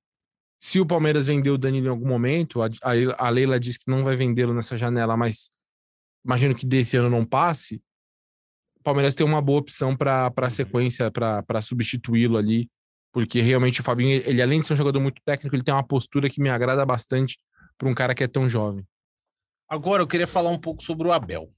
[0.60, 2.70] Se o Palmeiras vender o Danilo em algum momento, a,
[3.18, 5.50] a Leila disse que não vai vendê-lo nessa janela, mas
[6.26, 7.82] imagino que desse ano não passe,
[8.80, 12.70] o Palmeiras tem uma boa opção para a sequência, para substituí-lo ali,
[13.14, 15.86] porque realmente o Fabinho, ele além de ser um jogador muito técnico, ele tem uma
[15.86, 17.40] postura que me agrada bastante
[17.78, 18.86] para um cara que é tão jovem.
[19.70, 21.52] Agora eu queria falar um pouco sobre o Abel.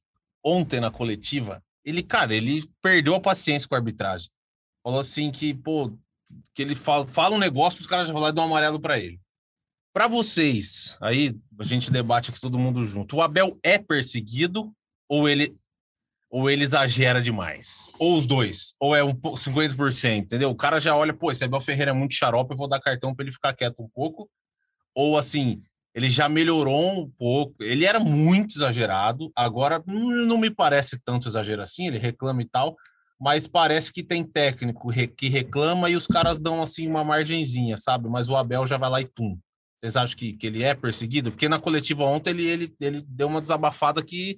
[0.44, 4.30] Ontem na coletiva, ele, cara, ele perdeu a paciência com a arbitragem.
[4.84, 5.92] Falou assim que, pô,
[6.54, 8.80] que ele fala, fala um negócio, os caras já vão lá e dão um amarelo
[8.80, 9.20] para ele.
[9.94, 13.18] Para vocês, aí a gente debate aqui todo mundo junto.
[13.18, 14.72] O Abel é perseguido
[15.10, 15.58] ou ele
[16.32, 17.92] ou ele exagera demais?
[17.98, 18.76] Ou os dois?
[18.80, 20.52] Ou é um 50%, entendeu?
[20.52, 23.16] O cara já olha, pô, esse Abel Ferreira é muito xarope, eu vou dar cartão
[23.16, 24.30] para ele ficar quieto um pouco.
[24.94, 27.64] Ou assim, ele já melhorou um pouco.
[27.64, 32.76] Ele era muito exagerado, agora não me parece tanto exagero assim, ele reclama e tal,
[33.20, 38.08] mas parece que tem técnico que reclama e os caras dão assim uma margenzinha, sabe?
[38.08, 39.38] Mas o Abel já vai lá e tum.
[39.82, 41.32] Vocês acham que, que ele é perseguido?
[41.32, 44.38] Porque na coletiva ontem ele, ele, ele deu uma desabafada que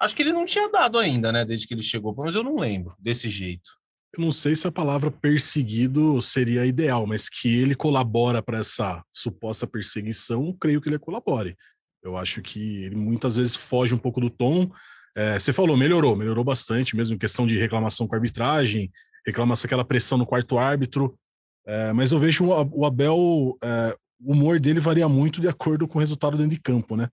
[0.00, 1.44] acho que ele não tinha dado ainda, né?
[1.44, 3.70] Desde que ele chegou, mas eu não lembro desse jeito.
[4.14, 9.02] Eu não sei se a palavra perseguido seria ideal, mas que ele colabora para essa
[9.12, 11.56] suposta perseguição, creio que ele colabore.
[12.02, 14.70] Eu acho que ele muitas vezes foge um pouco do tom.
[15.16, 18.90] É, você falou, melhorou, melhorou bastante, mesmo em questão de reclamação com a arbitragem,
[19.26, 21.16] reclamação aquela pressão no quarto árbitro.
[21.64, 25.98] É, mas eu vejo o Abel é, o humor dele varia muito de acordo com
[25.98, 27.08] o resultado dentro de campo, né?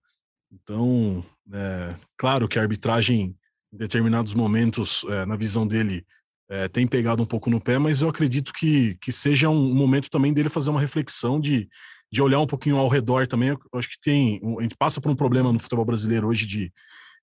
[0.51, 3.35] Então, é, claro que a arbitragem,
[3.73, 6.05] em determinados momentos, é, na visão dele,
[6.49, 10.09] é, tem pegado um pouco no pé, mas eu acredito que, que seja um momento
[10.09, 11.69] também dele fazer uma reflexão de,
[12.11, 13.49] de olhar um pouquinho ao redor também.
[13.49, 14.41] Eu acho que tem.
[14.57, 16.73] A gente passa por um problema no futebol brasileiro hoje de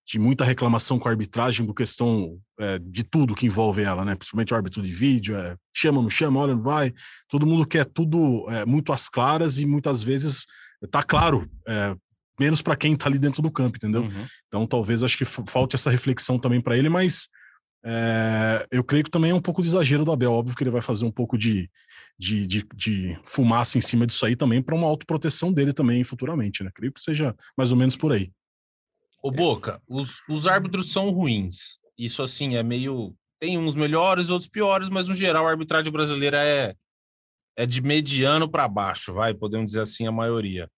[0.06, 4.14] de muita reclamação com a arbitragem, por questão é, de tudo que envolve ela, né?
[4.14, 6.94] Principalmente o árbitro de vídeo, é, chama, não chama, olha, não vai.
[7.28, 10.46] Todo mundo quer tudo é, muito às claras e muitas vezes
[10.92, 11.96] tá claro, é,
[12.38, 14.02] menos para quem tá ali dentro do campo, entendeu?
[14.02, 14.26] Uhum.
[14.46, 17.28] Então talvez acho que falte essa reflexão também para ele, mas
[17.88, 20.32] é, eu creio que também é um pouco de exagero do Abel.
[20.32, 21.70] Óbvio que ele vai fazer um pouco de,
[22.18, 26.64] de, de, de fumaça em cima disso aí também para uma autoproteção dele também futuramente,
[26.64, 26.70] né?
[26.74, 28.32] Creio que seja mais ou menos por aí.
[29.22, 31.78] Ô, Boca, os, os árbitros são ruins.
[31.96, 33.14] Isso, assim, é meio.
[33.38, 36.74] Tem uns melhores, outros piores, mas no geral a arbitragem brasileira é,
[37.56, 40.64] é de mediano para baixo, vai, podemos dizer assim, a maioria.
[40.64, 40.68] O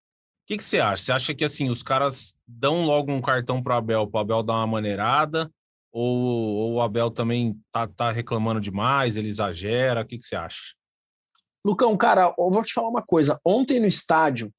[0.46, 1.02] que, que você acha?
[1.04, 4.54] Você acha que, assim, os caras dão logo um cartão para Abel, para Abel dar
[4.54, 5.50] uma maneirada?
[5.92, 10.02] Ou, ou o Abel também tá, tá reclamando demais, ele exagera?
[10.02, 10.74] O que, que você acha?
[11.64, 13.38] Lucão, cara, eu vou te falar uma coisa.
[13.44, 14.52] Ontem no estádio,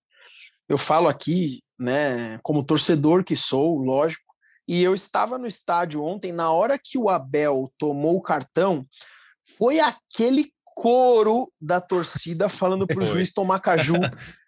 [0.68, 4.24] eu falo aqui, né, como torcedor que sou, lógico,
[4.68, 8.86] e eu estava no estádio ontem, na hora que o Abel tomou o cartão,
[9.58, 13.96] foi aquele coro da torcida falando para o juiz tomar caju.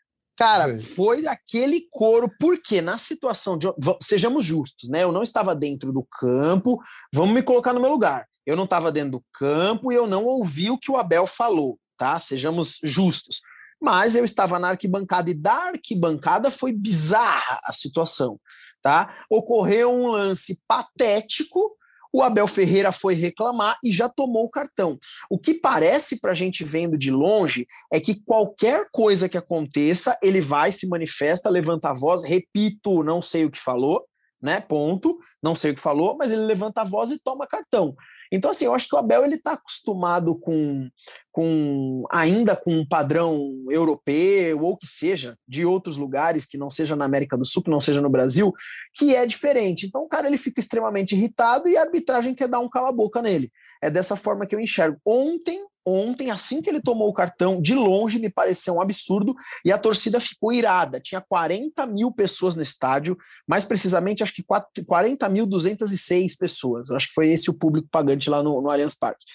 [0.42, 3.68] Cara, foi aquele coro, porque na situação de.
[4.02, 5.04] Sejamos justos, né?
[5.04, 6.82] Eu não estava dentro do campo,
[7.14, 8.28] vamos me colocar no meu lugar.
[8.44, 11.78] Eu não estava dentro do campo e eu não ouvi o que o Abel falou,
[11.96, 12.20] tá?
[12.20, 13.42] Sejamos justos
[13.82, 18.40] mas eu estava na arquibancada e da arquibancada foi bizarra a situação,
[18.80, 19.26] tá?
[19.28, 21.76] Ocorreu um lance patético,
[22.14, 25.00] o Abel Ferreira foi reclamar e já tomou o cartão.
[25.30, 30.18] O que parece para a gente vendo de longe é que qualquer coisa que aconteça,
[30.22, 34.06] ele vai, se manifesta, levanta a voz, repito, não sei o que falou,
[34.42, 34.60] né?
[34.60, 37.96] Ponto, não sei o que falou, mas ele levanta a voz e toma cartão.
[38.32, 40.90] Então, assim, eu acho que o Abel ele está acostumado com,
[41.32, 46.96] com ainda com um padrão europeu ou que seja de outros lugares que não seja
[46.96, 48.54] na América do Sul, que não seja no Brasil,
[48.94, 49.86] que é diferente.
[49.86, 53.52] Então, o cara ele fica extremamente irritado e a arbitragem quer dar um cala-boca nele.
[53.82, 54.98] É dessa forma que eu enxergo.
[55.06, 59.72] Ontem ontem, assim que ele tomou o cartão, de longe me pareceu um absurdo e
[59.72, 61.00] a torcida ficou irada.
[61.00, 63.18] Tinha 40 mil pessoas no estádio,
[63.48, 66.90] mais precisamente, acho que 40.206 pessoas.
[66.90, 69.26] Eu acho que foi esse o público pagante lá no, no Allianz Parque.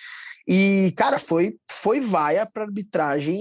[0.49, 3.37] E, cara, foi, foi vaia para arbitragem,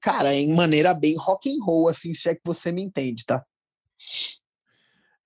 [0.00, 3.44] cara, em maneira bem rock and roll, assim, se é que você me entende, tá?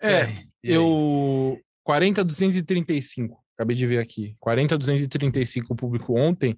[0.01, 0.29] É,
[0.63, 1.59] eu.
[1.87, 4.37] 40.235, acabei de ver aqui.
[4.45, 6.57] 40.235 o público ontem.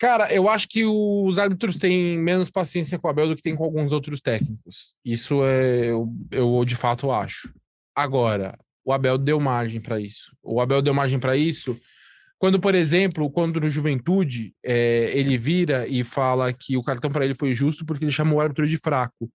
[0.00, 3.54] Cara, eu acho que os árbitros têm menos paciência com o Abel do que tem
[3.54, 4.94] com alguns outros técnicos.
[5.04, 7.52] Isso é, eu, eu de fato acho.
[7.94, 10.34] Agora, o Abel deu margem para isso.
[10.42, 11.78] O Abel deu margem para isso
[12.38, 17.26] quando, por exemplo, quando no Juventude é, ele vira e fala que o cartão para
[17.26, 19.30] ele foi justo porque ele chamou o árbitro de fraco.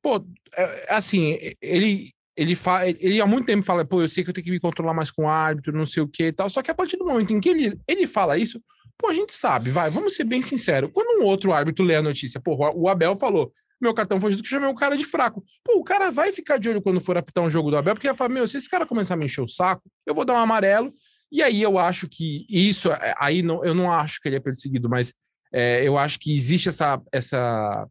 [0.00, 0.24] Pô,
[0.56, 2.88] é, assim, ele ele, fa...
[2.88, 5.10] ele há muito tempo fala, pô, eu sei que eu tenho que me controlar mais
[5.10, 6.48] com o árbitro, não sei o que e tal.
[6.48, 8.62] Só que a partir do momento em que ele, ele fala isso,
[9.00, 10.90] pô, a gente sabe, vai, vamos ser bem sinceros.
[10.92, 14.44] Quando um outro árbitro lê a notícia, pô, o Abel falou, meu cartão foi justo
[14.44, 15.42] que chamei o cara de fraco.
[15.64, 18.08] Pô, o cara vai ficar de olho quando for apitar um jogo do Abel, porque
[18.08, 20.34] vai falar, meu, se esse cara começar a me encher o saco, eu vou dar
[20.34, 20.92] um amarelo.
[21.32, 24.40] E aí eu acho que isso, é, aí não, eu não acho que ele é
[24.40, 25.14] perseguido, mas
[25.52, 27.86] é, eu acho que existe essa, essa,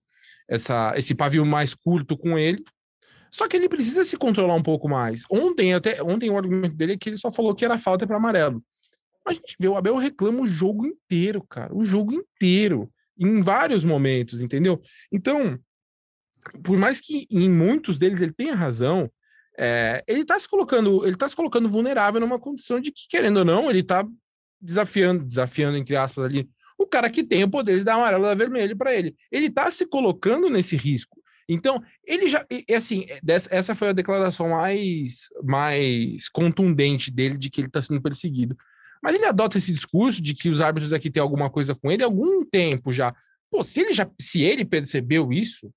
[0.48, 2.64] essa, esse pavio mais curto com ele.
[3.32, 5.24] Só que ele precisa se controlar um pouco mais.
[5.32, 8.18] Ontem, até ontem o argumento dele é que ele só falou que era falta para
[8.18, 8.64] amarelo.
[9.30, 13.84] A gente vê o Abel reclama o jogo inteiro, cara, o jogo inteiro, em vários
[13.84, 14.82] momentos, entendeu?
[15.12, 15.60] Então,
[16.64, 19.12] por mais que em muitos deles ele tenha razão,
[19.58, 23.38] é, ele está se colocando, ele tá se colocando vulnerável numa condição de que, querendo
[23.38, 24.08] ou não, ele está
[24.60, 28.36] desafiando, desafiando, entre aspas, ali, o cara que tem o poder de dar amarelo ou
[28.36, 29.16] vermelho para ele.
[29.32, 31.22] Ele está se colocando nesse risco.
[31.48, 32.46] Então, ele já.
[32.50, 33.06] E, assim,
[33.50, 38.56] essa foi a declaração mais, mais contundente dele de que ele está sendo perseguido.
[39.02, 42.04] Mas ele adota esse discurso de que os árbitros aqui têm alguma coisa com ele
[42.04, 43.16] há algum tempo já.
[43.50, 45.72] Pô, se ele já se ele percebeu isso,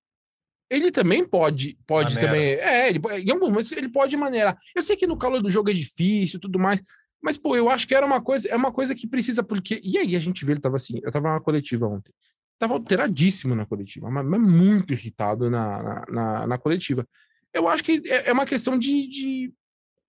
[0.70, 2.32] ele também pode, pode Maneira.
[2.32, 2.54] também.
[2.54, 4.58] É, ele, em alguns momentos ele pode maneirar.
[4.74, 6.80] Eu sei que no calor do jogo é difícil tudo mais,
[7.22, 9.80] mas, pô, eu acho que era uma coisa, é uma coisa que precisa, porque.
[9.84, 12.12] E aí a gente vê, ele tava assim, eu tava na coletiva ontem.
[12.58, 17.06] Tava alteradíssimo na coletiva, mas, mas muito irritado na, na, na, na, coletiva.
[17.54, 19.52] Eu acho que é, é uma questão de, de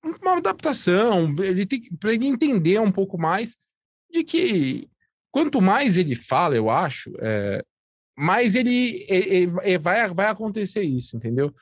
[0.03, 3.57] uma adaptação, ele tem para ele entender um pouco mais
[4.11, 4.89] de que
[5.31, 7.63] quanto mais ele fala, eu acho, é,
[8.55, 11.53] ele, ele, ele, vai, vai acontecer isso, entendeu?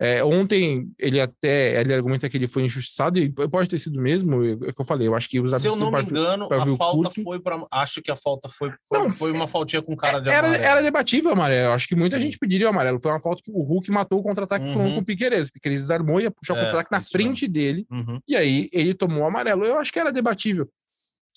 [0.00, 4.44] É, ontem ele até ele argumenta que ele foi injustiçado e pode ter sido mesmo,
[4.44, 5.08] é o que eu falei.
[5.08, 7.22] Eu acho que os Se eu não me engano, a falta curto.
[7.24, 7.60] foi para.
[7.68, 10.64] Acho que a falta foi, foi, não, foi uma faltinha com cara de era, amarelo.
[10.64, 11.72] Era debatível amarelo.
[11.72, 12.22] Acho que muita Sim.
[12.22, 13.00] gente pediria o amarelo.
[13.00, 14.74] Foi uma falta que o Hulk matou o contra-ataque uhum.
[14.74, 15.48] com o Piqueires.
[15.48, 17.84] O Piqueires desarmou e ia puxar o é, contra-ataque na frente dele.
[17.90, 18.20] Uhum.
[18.28, 19.64] E aí ele tomou o amarelo.
[19.64, 20.68] Eu acho que era debatível.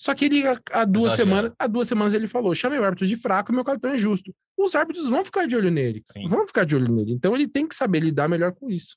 [0.02, 3.14] Só que ele, há duas semanas, há duas semanas ele falou: chamei o árbitro de
[3.14, 4.34] fraco, meu cartão é justo.
[4.64, 6.02] Os árbitros vão ficar de olho nele.
[6.06, 6.26] Sim.
[6.26, 7.12] Vão ficar de olho nele.
[7.12, 8.96] Então ele tem que saber lidar melhor com isso.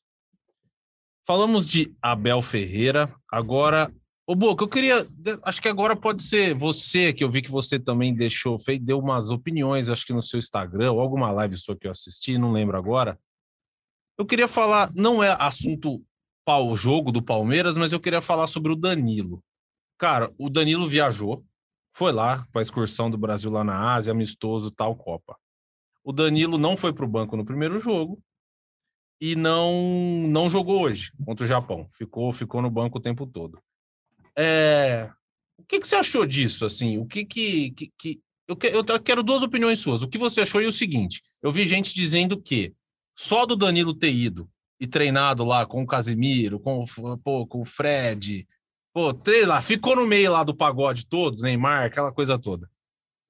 [1.28, 3.14] Falamos de Abel Ferreira.
[3.32, 3.92] Agora,
[4.28, 5.08] ô Boca, eu queria.
[5.44, 9.00] Acho que agora pode ser você, que eu vi que você também deixou, fez, deu
[9.00, 12.52] umas opiniões, acho que no seu Instagram, ou alguma live sua que eu assisti, não
[12.52, 13.20] lembro agora.
[14.18, 16.06] Eu queria falar, não é assunto
[16.48, 19.44] o jogo do Palmeiras, mas eu queria falar sobre o Danilo.
[19.98, 21.44] Cara, o Danilo viajou,
[21.96, 25.36] foi lá para a excursão do Brasil lá na Ásia, amistoso, tal Copa.
[26.06, 28.22] O Danilo não foi para o banco no primeiro jogo
[29.20, 31.90] e não não jogou hoje contra o Japão.
[31.92, 33.60] Ficou ficou no banco o tempo todo.
[34.38, 35.10] É...
[35.58, 36.66] O que, que você achou disso?
[36.66, 38.22] Assim, o que que, que, que...
[38.48, 40.04] Eu, que, eu quero duas opiniões suas.
[40.04, 42.76] O que você achou e o seguinte: eu vi gente dizendo que
[43.18, 44.48] só do Danilo ter ido
[44.80, 46.86] e treinado lá com o Casimiro, com,
[47.24, 48.46] pô, com o Fred,
[48.96, 52.72] Pô, sei lá, ficou no meio lá do pagode todo, Neymar, aquela coisa toda.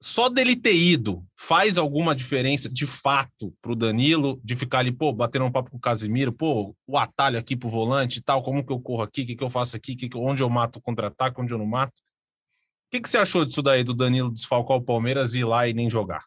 [0.00, 5.12] Só dele ter ido faz alguma diferença de fato pro Danilo, de ficar ali, pô,
[5.12, 8.64] batendo um papo com o Casimiro, pô, o atalho aqui pro volante e tal, como
[8.64, 10.82] que eu corro aqui, o que, que eu faço aqui, que, onde eu mato o
[10.82, 11.98] contra-ataque, onde eu não mato.
[11.98, 15.66] O que, que você achou disso daí, do Danilo desfalcar o Palmeiras e ir lá
[15.66, 16.24] e nem jogar?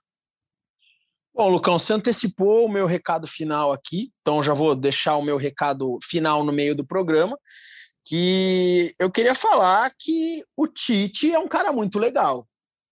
[1.33, 5.37] Bom, Lucão, você antecipou o meu recado final aqui, então já vou deixar o meu
[5.37, 7.37] recado final no meio do programa
[8.09, 12.48] que eu queria falar que o Tite é um cara muito legal.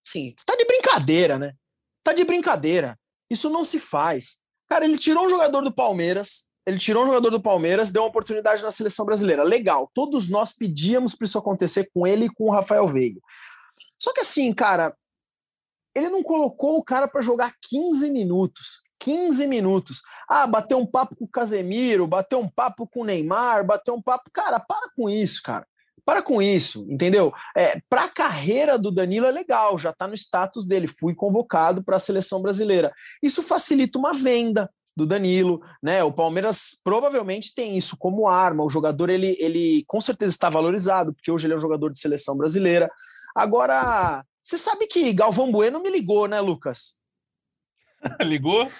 [0.09, 1.53] Sim, tá de brincadeira, né?
[2.01, 2.97] Tá de brincadeira.
[3.29, 4.41] Isso não se faz.
[4.65, 8.07] Cara, ele tirou um jogador do Palmeiras, ele tirou um jogador do Palmeiras, deu uma
[8.07, 9.43] oportunidade na seleção brasileira.
[9.43, 13.19] Legal, todos nós pedíamos para isso acontecer com ele e com o Rafael Veiga.
[14.01, 14.95] Só que assim, cara,
[15.93, 18.83] ele não colocou o cara para jogar 15 minutos.
[18.99, 20.03] 15 minutos.
[20.29, 24.01] Ah, bateu um papo com o Casemiro, bateu um papo com o Neymar, bateu um
[24.01, 24.31] papo.
[24.31, 25.67] Cara, para com isso, cara.
[26.07, 27.33] Para com isso, entendeu?
[27.53, 31.83] É, para a carreira do Danilo é legal, já está no status dele, fui convocado
[31.83, 32.93] para a seleção brasileira.
[33.21, 36.01] Isso facilita uma venda do Danilo, né?
[36.05, 38.63] O Palmeiras provavelmente tem isso como arma.
[38.63, 41.99] O jogador ele, ele com certeza está valorizado, porque hoje ele é um jogador de
[41.99, 42.89] seleção brasileira.
[43.35, 46.99] Agora, você sabe que Galvão Bueno me ligou, né, Lucas?
[48.23, 48.71] ligou?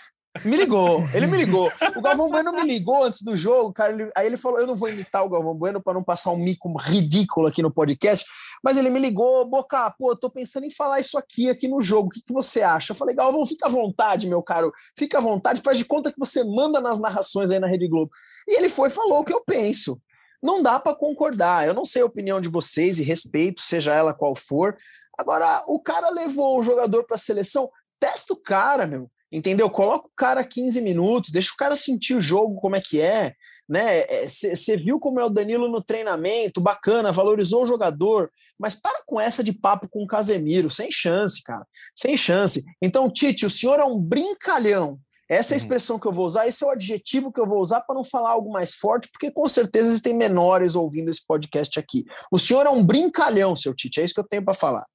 [0.44, 1.72] Me ligou, ele me ligou.
[1.96, 3.94] O Galvão Bueno me ligou antes do jogo, cara.
[3.94, 6.38] Ele, aí ele falou: Eu não vou imitar o Galvão Bueno para não passar um
[6.38, 8.26] mico ridículo aqui no podcast,
[8.64, 11.82] mas ele me ligou, Boca, pô, eu tô pensando em falar isso aqui, aqui no
[11.82, 12.08] jogo.
[12.08, 12.92] O que, que você acha?
[12.92, 16.20] Eu falei: Galvão, fica à vontade, meu caro, fica à vontade, faz de conta que
[16.20, 18.12] você manda nas narrações aí na Rede Globo.
[18.48, 20.00] E ele foi falou o que eu penso.
[20.42, 21.68] Não dá para concordar.
[21.68, 24.78] Eu não sei a opinião de vocês e respeito, seja ela qual for.
[25.18, 27.70] Agora, o cara levou o jogador para a seleção,
[28.00, 29.70] testa o cara, meu entendeu?
[29.70, 33.34] Coloca o cara 15 minutos, deixa o cara sentir o jogo como é que é,
[33.68, 34.06] né?
[34.28, 39.04] Você é, viu como é o Danilo no treinamento, bacana, valorizou o jogador, mas para
[39.06, 42.64] com essa de papo com o Casemiro, sem chance, cara, sem chance.
[42.82, 45.00] Então, Tite, o senhor é um brincalhão.
[45.30, 45.64] Essa é a uhum.
[45.64, 48.04] expressão que eu vou usar, esse é o adjetivo que eu vou usar para não
[48.04, 52.06] falar algo mais forte, porque com certeza existem menores ouvindo esse podcast aqui.
[52.32, 54.86] O senhor é um brincalhão, seu Tite, é isso que eu tenho para falar.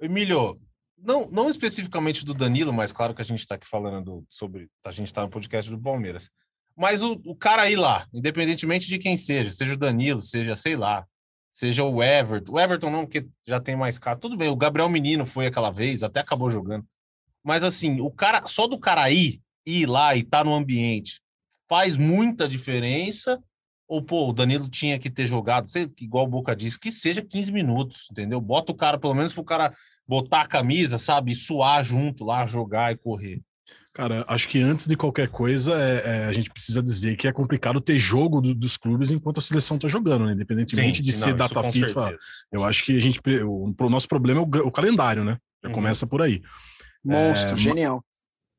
[0.00, 0.58] Emílio,
[0.98, 4.68] não, não especificamente do Danilo, mas claro que a gente está aqui falando sobre.
[4.84, 6.30] A gente está no podcast do Palmeiras.
[6.76, 10.76] Mas o, o cara aí lá, independentemente de quem seja, seja o Danilo, seja, sei
[10.76, 11.06] lá,
[11.50, 12.52] seja o Everton.
[12.52, 14.18] O Everton não, porque já tem mais cara.
[14.18, 16.86] Tudo bem, o Gabriel Menino foi aquela vez, até acabou jogando.
[17.42, 21.20] Mas assim, o cara, só do cara aí, ir lá e estar tá no ambiente,
[21.68, 23.42] faz muita diferença.
[23.88, 27.22] Ou, pô, o Danilo tinha que ter jogado, sei, igual o Boca disse, que seja
[27.22, 28.40] 15 minutos, entendeu?
[28.40, 29.72] Bota o cara, pelo menos, pro cara
[30.06, 31.32] botar a camisa, sabe?
[31.32, 33.42] E suar junto lá, jogar e correr.
[33.96, 37.32] Cara, acho que antes de qualquer coisa, é, é, a gente precisa dizer que é
[37.32, 40.34] complicado ter jogo do, dos clubes enquanto a seleção está jogando, né?
[40.34, 42.14] independentemente sim, de sim, ser não, data FIFA.
[42.52, 45.38] Eu acho que a gente, o, o nosso problema é o, o calendário, né?
[45.62, 45.74] Já uhum.
[45.74, 46.42] começa por aí.
[47.02, 48.04] Monstro, é, genial.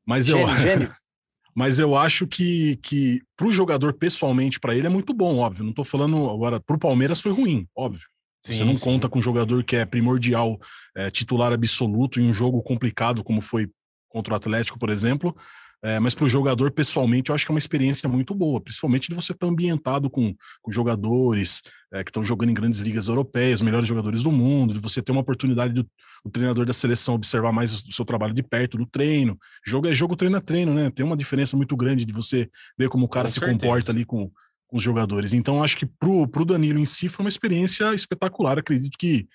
[0.04, 0.94] Mas gênio, eu, gênio.
[1.54, 5.62] mas eu acho que, que para o jogador pessoalmente, para ele é muito bom, óbvio.
[5.62, 8.08] Não estou falando agora, para o Palmeiras foi ruim, óbvio.
[8.42, 8.84] Sim, Você não sim.
[8.84, 10.58] conta com um jogador que é primordial,
[10.96, 13.68] é, titular absoluto em um jogo complicado, como foi
[14.08, 15.36] contra o Atlético, por exemplo.
[15.80, 19.08] É, mas para o jogador, pessoalmente, eu acho que é uma experiência muito boa, principalmente
[19.08, 23.06] de você estar tá ambientado com, com jogadores é, que estão jogando em grandes ligas
[23.06, 25.84] europeias, melhores jogadores do mundo, de você ter uma oportunidade do,
[26.24, 29.38] do, treinador da seleção observar mais o seu trabalho de perto do treino.
[29.64, 30.90] Jogo é jogo, treino é treino, né?
[30.90, 33.58] Tem uma diferença muito grande de você ver como o cara com se certeza.
[33.58, 34.28] comporta ali com,
[34.68, 35.32] com os jogadores.
[35.32, 38.58] Então, acho que pro, pro Danilo em si foi uma experiência espetacular.
[38.58, 39.26] Acredito que,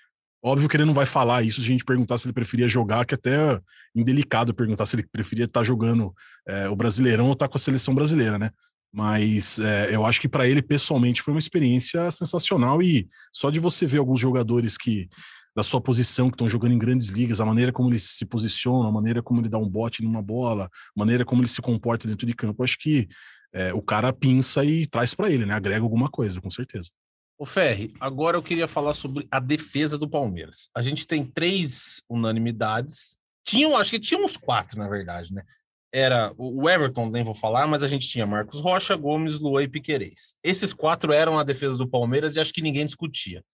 [0.42, 3.04] óbvio que ele não vai falar isso se a gente perguntar se ele preferia jogar,
[3.04, 3.60] que é até
[3.94, 6.14] indelicado perguntar se ele preferia estar tá jogando
[6.48, 8.50] é, o Brasileirão ou estar tá com a seleção brasileira, né?
[8.92, 13.58] Mas é, eu acho que para ele, pessoalmente, foi uma experiência sensacional e só de
[13.58, 15.08] você ver alguns jogadores que
[15.54, 18.88] da sua posição, que estão jogando em grandes ligas, a maneira como ele se posiciona,
[18.88, 22.08] a maneira como ele dá um bote numa bola, a maneira como ele se comporta
[22.08, 23.08] dentro de campo, acho que
[23.54, 25.54] é, o cara pinça e traz para ele, né?
[25.54, 26.90] Agrega alguma coisa, com certeza.
[27.38, 30.68] O Ferri, agora eu queria falar sobre a defesa do Palmeiras.
[30.74, 33.16] A gente tem três unanimidades.
[33.46, 35.44] Tinham, acho que tinha uns quatro, na verdade, né?
[35.92, 39.68] Era o Everton, nem vou falar, mas a gente tinha Marcos Rocha, Gomes, Luan e
[39.68, 40.34] Piquerez.
[40.42, 43.44] Esses quatro eram a defesa do Palmeiras e acho que ninguém discutia.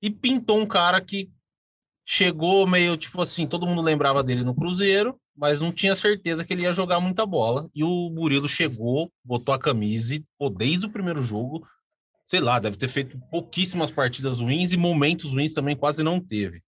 [0.00, 1.28] E pintou um cara que
[2.06, 6.52] chegou meio tipo assim, todo mundo lembrava dele no Cruzeiro, mas não tinha certeza que
[6.52, 7.68] ele ia jogar muita bola.
[7.74, 11.66] E o Murilo chegou, botou a camisa e, pô, desde o primeiro jogo,
[12.26, 16.62] sei lá, deve ter feito pouquíssimas partidas ruins e momentos ruins também quase não teve.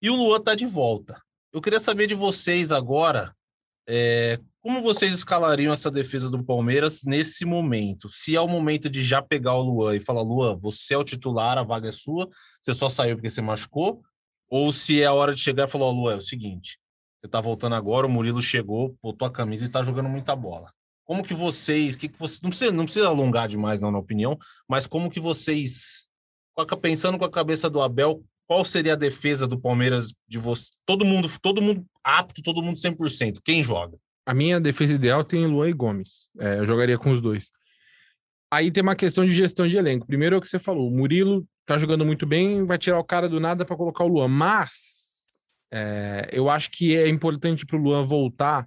[0.00, 1.20] E o Luan tá de volta.
[1.52, 3.34] Eu queria saber de vocês agora,
[3.88, 8.08] é, como vocês escalariam essa defesa do Palmeiras nesse momento?
[8.10, 11.04] Se é o momento de já pegar o Luan e falar, Luan, você é o
[11.04, 12.28] titular, a vaga é sua,
[12.60, 14.02] você só saiu porque você machucou,
[14.48, 16.78] ou se é a hora de chegar e falar, ó, Lu, é o seguinte,
[17.20, 20.72] você tá voltando agora, o Murilo chegou, botou a camisa e tá jogando muita bola.
[21.04, 24.38] Como que vocês, que que vocês, não precisa, não precisa alongar demais não, na opinião,
[24.68, 26.06] mas como que vocês,
[26.80, 30.72] pensando com a cabeça do Abel, qual seria a defesa do Palmeiras de você?
[30.86, 33.40] Todo mundo, todo mundo apto, todo mundo 100%.
[33.44, 33.98] Quem joga?
[34.24, 36.30] A minha defesa ideal tem Luan e Gomes.
[36.38, 37.50] É, eu jogaria com os dois.
[38.50, 40.06] Aí tem uma questão de gestão de elenco.
[40.06, 43.04] Primeiro é o que você falou, o Murilo tá jogando muito bem, vai tirar o
[43.04, 44.26] cara do nada para colocar o Luan.
[44.26, 45.36] Mas
[45.70, 48.66] é, eu acho que é importante para o Luan voltar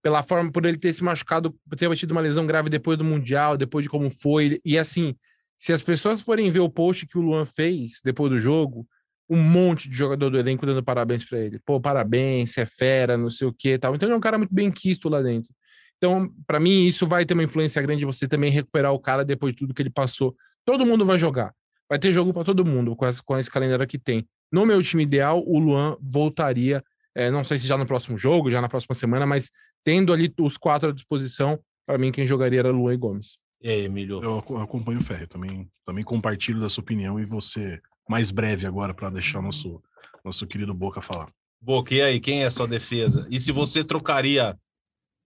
[0.00, 3.56] pela forma por ele ter se machucado, ter tido uma lesão grave depois do Mundial,
[3.56, 4.60] depois de como foi.
[4.64, 5.16] E assim,
[5.58, 8.86] se as pessoas forem ver o post que o Luan fez depois do jogo,
[9.28, 11.58] um monte de jogador do elenco dando parabéns para ele.
[11.66, 13.96] Pô, parabéns, é fera, não sei o que tal.
[13.96, 15.52] Então ele é um cara muito bem quisto lá dentro.
[15.96, 19.52] Então, para mim, isso vai ter uma influência grande você também recuperar o cara depois
[19.52, 20.36] de tudo que ele passou.
[20.64, 21.52] Todo mundo vai jogar.
[21.88, 24.26] Vai ter jogo para todo mundo com, essa, com esse calendário que tem.
[24.50, 26.82] No meu time ideal, o Luan voltaria,
[27.14, 29.50] é, não sei se já no próximo jogo, já na próxima semana, mas
[29.84, 33.38] tendo ali os quatro à disposição, para mim quem jogaria era Luan e Gomes.
[33.62, 34.22] E aí, Emílio?
[34.22, 38.92] Eu acompanho o Ferro, também, também compartilho da sua opinião e você mais breve agora
[38.92, 39.82] para deixar o nosso,
[40.24, 41.30] nosso querido Boca falar.
[41.60, 43.26] Boca, e aí, quem é a sua defesa?
[43.30, 44.58] E se você trocaria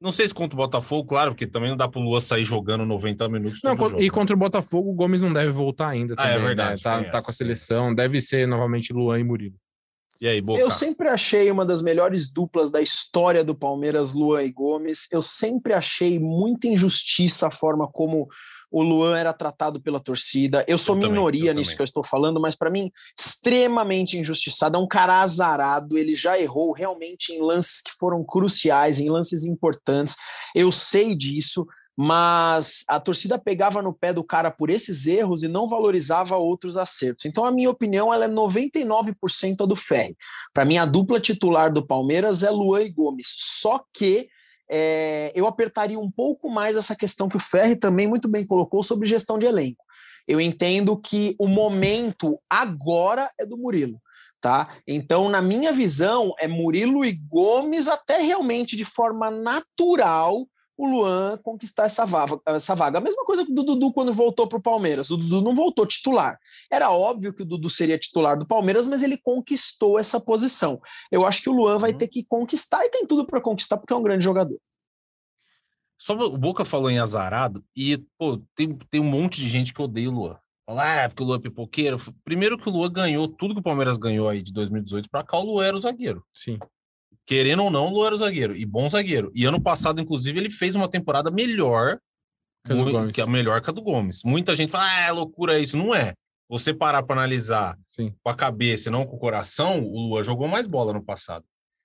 [0.01, 2.87] Não sei se contra o Botafogo, claro, porque também não dá pro Lua sair jogando
[2.87, 3.61] 90 minutos.
[3.65, 6.15] Não, e contra o Botafogo, o Gomes não deve voltar ainda.
[6.17, 6.45] Ah, é né?
[6.45, 9.57] verdade, Tá, tem tá essa, com a seleção, deve ser novamente Luan e Murilo.
[10.21, 10.61] E aí, Boca?
[10.61, 15.07] Eu sempre achei uma das melhores duplas da história do Palmeiras, Luan e Gomes.
[15.13, 18.29] Eu sempre achei muita injustiça a forma como
[18.71, 20.65] o Luan era tratado pela torcida.
[20.67, 21.77] Eu sou Eu também, minoria eu nisso também.
[21.77, 24.77] que eu estou falando, mas para mim, extremamente injustiçado.
[24.77, 29.45] É um cara azarado, ele já errou realmente em lances que foram cruciais, em lances
[29.45, 30.17] importantes.
[30.55, 31.65] Eu sei disso,
[32.01, 36.77] mas a torcida pegava no pé do cara por esses erros e não valorizava outros
[36.77, 37.25] acertos.
[37.25, 40.17] Então, a minha opinião ela é 99% a do Ferri.
[40.55, 43.35] Para mim, a dupla titular do Palmeiras é Luan e Gomes.
[43.37, 44.29] Só que
[44.71, 48.85] é, eu apertaria um pouco mais essa questão que o Ferri também muito bem colocou
[48.85, 49.85] sobre gestão de elenco.
[50.29, 54.01] Eu entendo que o momento agora é do Murilo.
[54.41, 54.69] Tá?
[54.87, 60.47] Então, na minha visão, é Murilo e Gomes até realmente de forma natural
[60.79, 62.99] o Luan conquistar essa vaga, essa vaga.
[62.99, 65.11] A mesma coisa que o Dudu quando voltou para o Palmeiras.
[65.11, 66.39] O Dudu não voltou titular.
[66.71, 70.81] Era óbvio que o Dudu seria titular do Palmeiras, mas ele conquistou essa posição.
[71.11, 71.99] Eu acho que o Luan vai Uhum.
[71.99, 74.57] ter que conquistar e tem tudo para conquistar porque é um grande jogador.
[76.01, 79.83] Só o Boca falou em azarado e, pô, tem, tem um monte de gente que
[79.83, 80.39] odeia o Luan.
[80.65, 81.97] Fala, ah, é porque o Luan é pipoqueiro.
[82.25, 85.39] Primeiro que o Luan ganhou tudo que o Palmeiras ganhou aí de 2018 pra cá,
[85.39, 86.25] o Luan era o zagueiro.
[86.33, 86.57] Sim.
[87.29, 88.57] Querendo ou não, o Luan era o zagueiro.
[88.57, 89.31] E bom zagueiro.
[89.35, 91.99] E ano passado, inclusive, ele fez uma temporada melhor
[92.65, 93.15] Que a do mui- Gomes.
[93.15, 94.23] que a melhor que a do Gomes.
[94.25, 95.77] Muita gente fala, ah, é loucura isso.
[95.77, 96.15] Não é.
[96.49, 98.15] Você parar para analisar Sim.
[98.25, 101.45] com a cabeça e não com o coração, o Luan jogou mais bola no passado.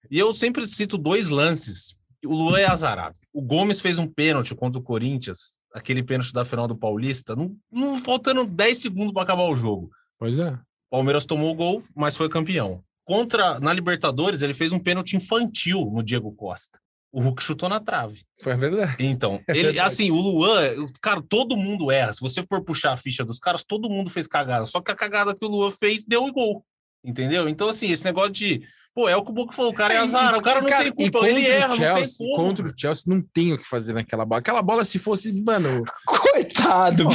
[0.10, 1.94] E eu sempre cito dois lances.
[2.26, 3.20] O Luan é azarado.
[3.34, 7.54] O Gomes fez um pênalti contra o Corinthians, aquele pênalti da final do Paulista, não,
[7.70, 9.92] não faltando 10 segundos para acabar o jogo.
[10.18, 10.52] Pois é.
[10.54, 10.60] O
[10.92, 12.82] Palmeiras tomou o gol, mas foi campeão.
[13.06, 16.80] Contra na Libertadores, ele fez um pênalti infantil no Diego Costa.
[17.12, 18.24] O Hulk chutou na trave.
[18.42, 18.96] Foi verdade.
[19.00, 19.80] Então, É ele, verdade.
[19.88, 20.62] assim, o Luan,
[21.02, 22.14] cara, todo mundo erra.
[22.14, 24.66] Se você for puxar a ficha dos caras, todo mundo fez cagada.
[24.66, 26.66] Só que a cagada que o Luan fez deu o gol.
[27.06, 27.48] Entendeu?
[27.50, 28.62] Então, assim, esse negócio de.
[28.96, 30.88] Pô, é o que o Boca falou, o cara é azar, o cara não tem
[30.88, 32.36] e culpa, ele o erra, Chelsea, não tem como.
[32.48, 34.40] Contra o Chelsea não tem o que fazer naquela bola.
[34.40, 37.08] Aquela bola, se fosse, mano, Coitado!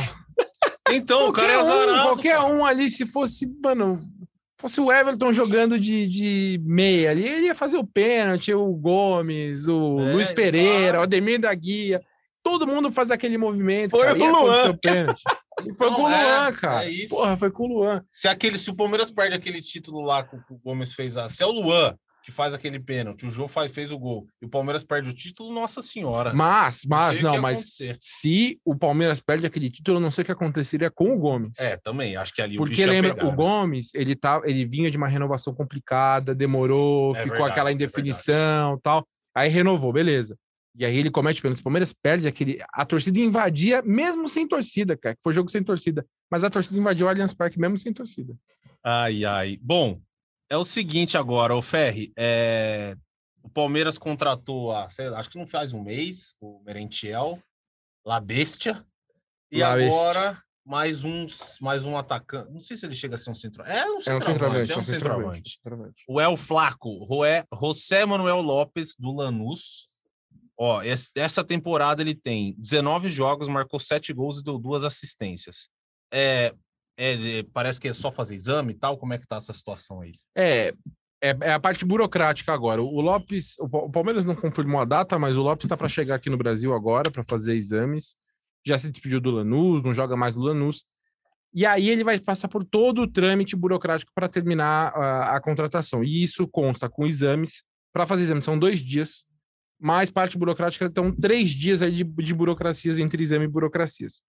[0.91, 2.03] Então, o cara é qualquer um, azarado.
[2.09, 2.47] qualquer cara.
[2.47, 4.07] um ali, se fosse, mano,
[4.59, 9.69] fosse o Everton jogando de, de meia ali, ele ia fazer o pênalti, o Gomes,
[9.69, 12.03] o É, Luiz Pereira, o Ademir da Guia.
[12.43, 13.91] Todo mundo faz aquele movimento.
[13.93, 14.77] Foi cara, o Luan.
[14.77, 15.23] pênalti.
[15.67, 16.85] E Foi Não, com o é, Luan, cara.
[16.85, 17.15] é isso.
[17.15, 18.03] Porra, foi com o Luan.
[18.11, 21.17] Se, aquele, se o Palmeiras perde aquele título lá que o que o Gomes fez,
[21.17, 21.95] a, se é o Luan
[22.29, 25.15] que faz aquele pênalti, o Jô faz, fez o gol, e o Palmeiras perde o
[25.15, 26.35] título, nossa senhora.
[26.35, 27.97] Mas, Não mas, o não, ia mas acontecer.
[27.99, 31.59] se o Palmeiras perde aquele título, eu não sei o que aconteceria com o Gomes.
[31.59, 33.37] É, também, acho que ali o Porque ia lembra, pegar, o né?
[33.37, 37.73] Gomes, ele, tá, ele vinha de uma renovação complicada, demorou, É ficou verdade, aquela é
[37.73, 39.09] indefinição tal.
[39.35, 40.37] Aí renovou, beleza.
[40.77, 41.61] E aí ele comete pênalti.
[41.61, 42.59] O Palmeiras perde aquele.
[42.75, 46.05] A torcida invadia, mesmo sem torcida, cara, que foi jogo sem torcida.
[46.31, 48.35] Mas a torcida invadiu o Allianz Parque mesmo sem torcida.
[48.85, 49.59] Ai, ai.
[49.63, 49.99] Bom,
[50.51, 52.95] é o seguinte agora, o Ferri, é...
[53.43, 57.39] o Palmeiras contratou, há, sei lá, acho que não faz um mês, o Merentiel,
[58.05, 58.85] La Bestia,
[59.51, 60.01] e La Bestia.
[60.01, 62.53] agora mais uns, mais um atacante.
[62.53, 63.79] Não sei se ele chega a ser um centroavante.
[63.79, 65.51] É um É um centroavante, centroavante, é um centroavante.
[65.63, 66.05] centroavante.
[66.07, 69.89] O El Flaco, Joé, José Manuel Lopes do Lanús.
[70.59, 75.71] Ó, es- essa temporada ele tem 19 jogos, marcou 7 gols e deu duas assistências.
[76.13, 76.53] É,
[76.99, 78.99] é, parece que é só fazer exame e tal.
[78.99, 80.13] Como é que tá essa situação aí?
[80.37, 80.75] É,
[81.23, 82.83] é, é a parte burocrática agora.
[82.83, 85.89] O Lopes, o Pa- o Palmeiras não confirmou a data, mas o Lopes está para
[85.89, 88.17] chegar aqui no Brasil agora para fazer exames.
[88.67, 90.85] Já se despediu do Lanús, não joga mais no Lanús.
[91.55, 96.05] E aí ele vai passar por todo o trâmite burocrático para terminar a, a contratação.
[96.05, 97.63] E isso consta com exames.
[97.93, 99.25] Para fazer exames são dois dias,
[99.81, 104.21] mais parte burocrática, então três dias aí de, de burocracias entre exame e burocracias.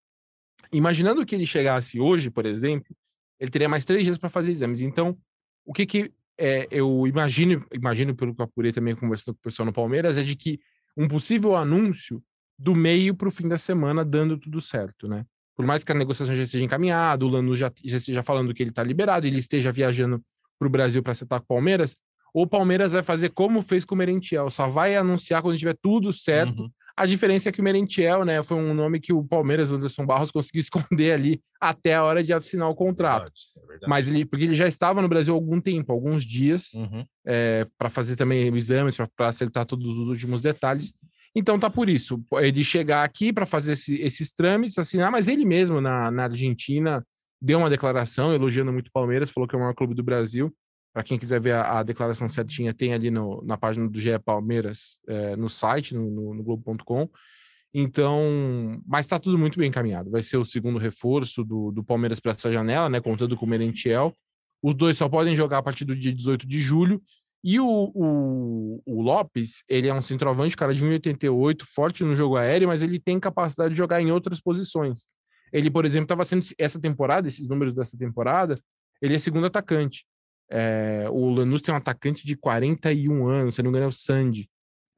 [0.72, 2.94] Imaginando que ele chegasse hoje, por exemplo,
[3.38, 4.80] ele teria mais três dias para fazer exames.
[4.80, 5.16] Então,
[5.64, 9.42] o que, que é, eu imagino, imagino pelo que eu apurei também conversando com o
[9.42, 10.60] pessoal no Palmeiras, é de que
[10.96, 12.22] um possível anúncio
[12.58, 15.24] do meio para o fim da semana dando tudo certo, né?
[15.56, 18.62] Por mais que a negociação já esteja encaminhada, o Lanús já, já esteja falando que
[18.62, 20.22] ele está liberado, ele esteja viajando
[20.58, 21.96] para o Brasil para acertar com o Palmeiras,
[22.32, 26.12] o Palmeiras vai fazer como fez com o Merentiel, só vai anunciar quando tiver tudo
[26.12, 26.62] certo.
[26.62, 26.70] Uhum.
[26.96, 30.04] A diferença é que o Merentiel, né, foi um nome que o Palmeiras, o Anderson
[30.04, 30.60] Barros, conseguiu
[31.00, 33.32] esconder ali até a hora de assinar o contrato.
[33.82, 33.86] É.
[33.88, 37.04] Mas ele, porque ele já estava no Brasil há algum tempo, alguns dias, Uhum.
[37.78, 40.92] para fazer também exames, para acertar todos os últimos detalhes.
[41.34, 45.44] Então tá por isso, ele chegar aqui para fazer esse- esses trâmites, assinar, mas ele
[45.44, 47.04] mesmo na, na Argentina
[47.40, 50.52] deu uma declaração elogiando muito o Palmeiras, falou que é o maior clube do Brasil.
[50.92, 54.18] Para quem quiser ver a, a, declaração certinha, tem ali no, na página do GE
[54.18, 57.08] Palmeiras, é, no site, no, no, no Globo.com.
[57.72, 60.10] Então, mas está tudo muito bem encaminhado.
[60.10, 63.00] Vai ser o segundo reforço do, do Palmeiras para essa janela, né?
[63.00, 64.16] Contando com o Merentiel.
[64.62, 67.00] Os dois só podem jogar a partir do dia 18 de julho.
[67.42, 72.36] E o, o, o Lopes, ele é um centroavante, cara de 1,88, forte no jogo
[72.36, 75.06] aéreo, mas ele tem capacidade de jogar em outras posições.
[75.52, 78.60] Ele, por exemplo, estava sendo essa temporada, esses números dessa temporada,
[79.00, 80.04] ele é segundo atacante.
[80.50, 83.92] É, o Lanús tem um atacante de 41 anos, se não me engano é o
[83.92, 84.48] Sandy.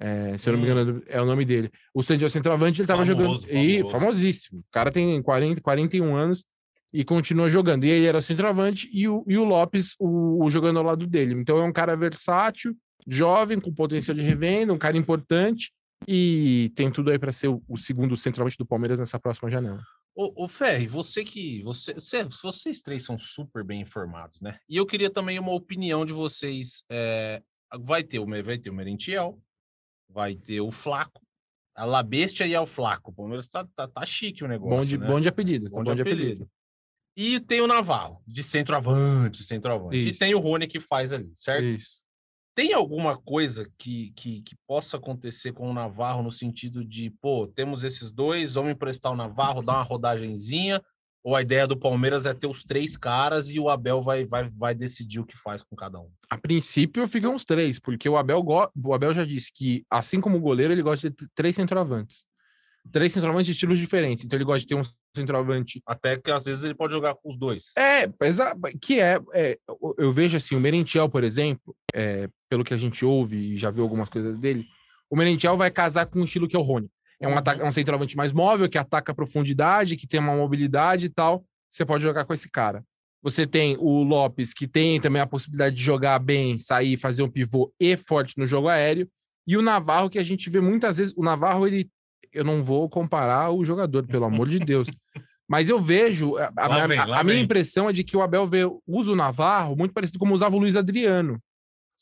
[0.01, 1.71] É, se eu não me engano é o nome dele.
[1.95, 3.41] O Sandy é o centroavante, ele estava jogando.
[3.41, 3.57] Famoso.
[3.57, 4.61] E famosíssimo.
[4.61, 6.45] O cara tem 40, 41 anos
[6.93, 7.85] e continua jogando.
[7.85, 11.07] E ele era o centroavante e o, e o Lopes, o, o jogando ao lado
[11.07, 11.35] dele.
[11.35, 12.75] Então é um cara versátil,
[13.07, 15.73] jovem, com potencial de revenda, um cara importante
[16.07, 19.83] e tem tudo aí para ser o, o, segundo centroavante do Palmeiras nessa próxima janela.
[20.15, 21.63] Ô, ô Ferri, você que.
[21.63, 24.59] Você, você, vocês três são super bem informados, né?
[24.69, 26.85] E eu queria também uma opinião de vocês.
[26.91, 27.43] É,
[27.81, 29.41] vai, ter o, vai ter o Merentiel,
[30.09, 31.23] vai ter o Flaco,
[31.75, 33.11] a La Bestia e o Flaco.
[33.11, 34.77] O Palmeiras tá, tá, tá chique o negócio.
[34.77, 35.07] Bom de, né?
[35.07, 35.71] bom de apelido.
[35.71, 36.45] Bom, tá de, bom de apelido.
[36.45, 36.51] apelido.
[37.17, 39.99] E tem o Navarro, de centroavante, centroavante.
[39.99, 40.09] Isso.
[40.09, 41.77] E tem o Rony que faz ali, certo?
[41.77, 42.02] Isso.
[42.55, 47.47] Tem alguma coisa que, que, que, possa acontecer com o Navarro no sentido de, pô,
[47.47, 50.83] temos esses dois, vamos emprestar o Navarro, dar uma rodagenzinha,
[51.25, 54.51] ou a ideia do Palmeiras é ter os três caras e o Abel vai, vai,
[54.51, 56.11] vai decidir o que faz com cada um?
[56.29, 58.69] A princípio ficam os três, porque o Abel, go...
[58.85, 62.27] o Abel já disse que, assim como o goleiro, ele gosta de três centroavantes.
[62.91, 64.25] Três centroavantes de estilos diferentes.
[64.25, 64.83] Então ele gosta de ter um
[65.15, 65.83] centroavante.
[65.87, 67.73] Até que às vezes ele pode jogar com os dois.
[67.77, 68.09] É,
[68.81, 69.59] que é, é
[69.99, 73.71] eu vejo assim, o Merentiel, por exemplo, é, pelo que a gente ouve e já
[73.71, 74.67] viu algumas coisas dele,
[75.11, 76.89] o Merentiel vai casar com o estilo que é o Rony.
[77.21, 80.35] É um, ataque, é um centroavante mais móvel, que ataca a profundidade, que tem uma
[80.35, 81.45] mobilidade e tal.
[81.71, 82.85] Você pode jogar com esse cara.
[83.23, 87.31] Você tem o Lopes, que tem também a possibilidade de jogar bem, sair, fazer um
[87.31, 89.09] pivô e forte no jogo aéreo.
[89.47, 91.15] E o Navarro, que a gente vê muitas vezes.
[91.17, 91.89] O Navarro, ele.
[92.33, 94.89] Eu não vou comparar o jogador, pelo amor de Deus.
[95.49, 96.37] Mas eu vejo.
[96.39, 99.17] A, a, vem, a, a minha impressão é de que o Abel vê, usa o
[99.17, 101.39] Navarro muito parecido como usava o Luiz Adriano.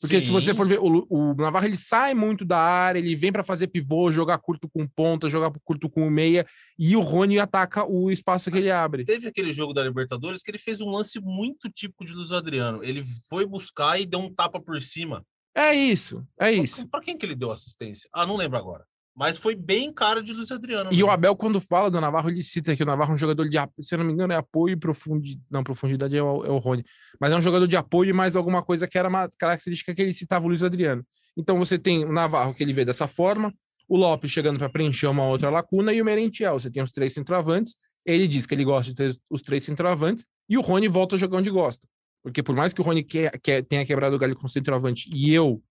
[0.01, 0.25] Porque Sim.
[0.25, 3.43] se você for ver, o, o, Navarro ele sai muito da área, ele vem para
[3.43, 6.43] fazer pivô, jogar curto com ponta, jogar curto com meia,
[6.77, 9.05] e o Rony ataca o espaço que ele abre.
[9.05, 12.83] Teve aquele jogo da Libertadores que ele fez um lance muito típico de Luiz Adriano.
[12.83, 15.23] Ele foi buscar e deu um tapa por cima.
[15.53, 16.87] É isso, é isso.
[16.87, 18.09] Para quem que ele deu assistência?
[18.11, 18.83] Ah, não lembro agora.
[19.15, 20.89] Mas foi bem cara de Luiz Adriano.
[20.89, 21.07] E mesmo.
[21.07, 23.57] o Abel, quando fala do Navarro, ele cita que o Navarro é um jogador de,
[23.79, 25.41] se não me engano, é apoio e profundidade.
[25.49, 26.83] Não, profundidade é o, é o Rony.
[27.19, 30.01] Mas é um jogador de apoio e mais alguma coisa que era uma característica que
[30.01, 31.05] ele citava o Luiz Adriano.
[31.37, 33.53] Então você tem o Navarro, que ele vê dessa forma,
[33.87, 36.57] o Lopes chegando para preencher uma outra lacuna e o Merentiel.
[36.57, 37.75] Você tem os três centroavantes.
[38.05, 41.19] Ele diz que ele gosta de ter os três centroavantes e o Rony volta a
[41.19, 41.85] jogar onde gosta.
[42.23, 45.33] Porque por mais que o Rony quer, quer, tenha quebrado o galho com centroavante e
[45.33, 45.61] eu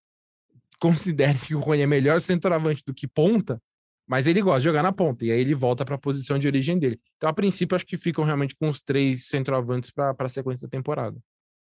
[0.81, 3.63] considere que o Rony é melhor centroavante do que ponta,
[4.09, 6.49] mas ele gosta de jogar na ponta, e aí ele volta para a posição de
[6.49, 7.01] origem dele.
[7.17, 10.71] Então, a princípio, acho que ficam realmente com os três centroavantes para a sequência da
[10.71, 11.17] temporada.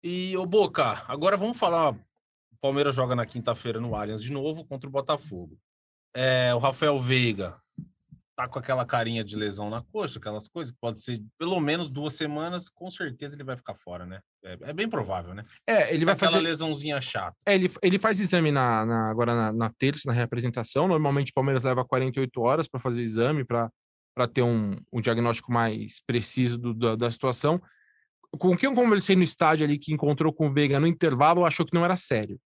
[0.02, 1.92] E, o Boca, agora vamos falar.
[1.92, 5.58] O Palmeiras joga na quinta-feira no Allianz de novo contra o Botafogo.
[6.14, 7.60] É, o Rafael Veiga
[8.40, 12.14] tá com aquela carinha de lesão na coxa, aquelas coisas, pode ser pelo menos duas
[12.14, 14.20] semanas, com certeza ele vai ficar fora, né?
[14.42, 15.42] É, é bem provável, né?
[15.66, 17.36] É, ele vai aquela fazer lesãozinha chata.
[17.46, 20.88] É, ele, ele faz exame na, na agora na, na, terça, na reapresentação.
[20.88, 23.70] Normalmente o Palmeiras leva 48 horas para fazer o exame, para
[24.32, 27.60] ter um, um diagnóstico mais preciso do, da, da situação.
[28.38, 31.66] Com quem eu conversei no estádio ali que encontrou com o Veiga no intervalo, achou
[31.66, 32.40] que não era sério.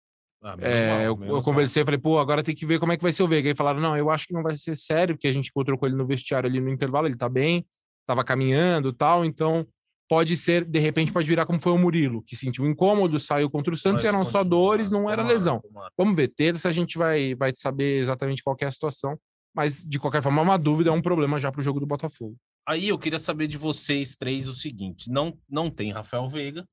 [0.43, 3.03] Ah, é, mal, eu, eu conversei, falei, pô, agora tem que ver como é que
[3.03, 3.49] vai ser o Veiga.
[3.49, 5.85] E falaram, não, eu acho que não vai ser sério, porque a gente encontrou com
[5.85, 7.65] ele no vestiário ali no intervalo, ele tá bem,
[8.07, 9.67] tava caminhando tal, então
[10.09, 13.73] pode ser, de repente, pode virar como foi o Murilo, que sentiu incômodo, saiu contra
[13.73, 15.61] o Santos, eram só dores, não era lesão.
[15.97, 19.17] Vamos ver, terça a gente vai, vai saber exatamente qual é a situação.
[19.55, 21.85] Mas, de qualquer forma, é uma dúvida, é um problema já para o jogo do
[21.85, 22.35] Botafogo.
[22.67, 26.65] Aí eu queria saber de vocês três o seguinte: não, não tem Rafael Veiga,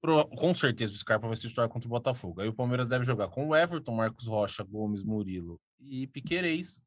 [0.00, 2.40] Pro, com certeza o Scarpa vai se titular contra o Botafogo.
[2.40, 6.82] Aí o Palmeiras deve jogar com o Everton, Marcos Rocha, Gomes, Murilo e Piquerez.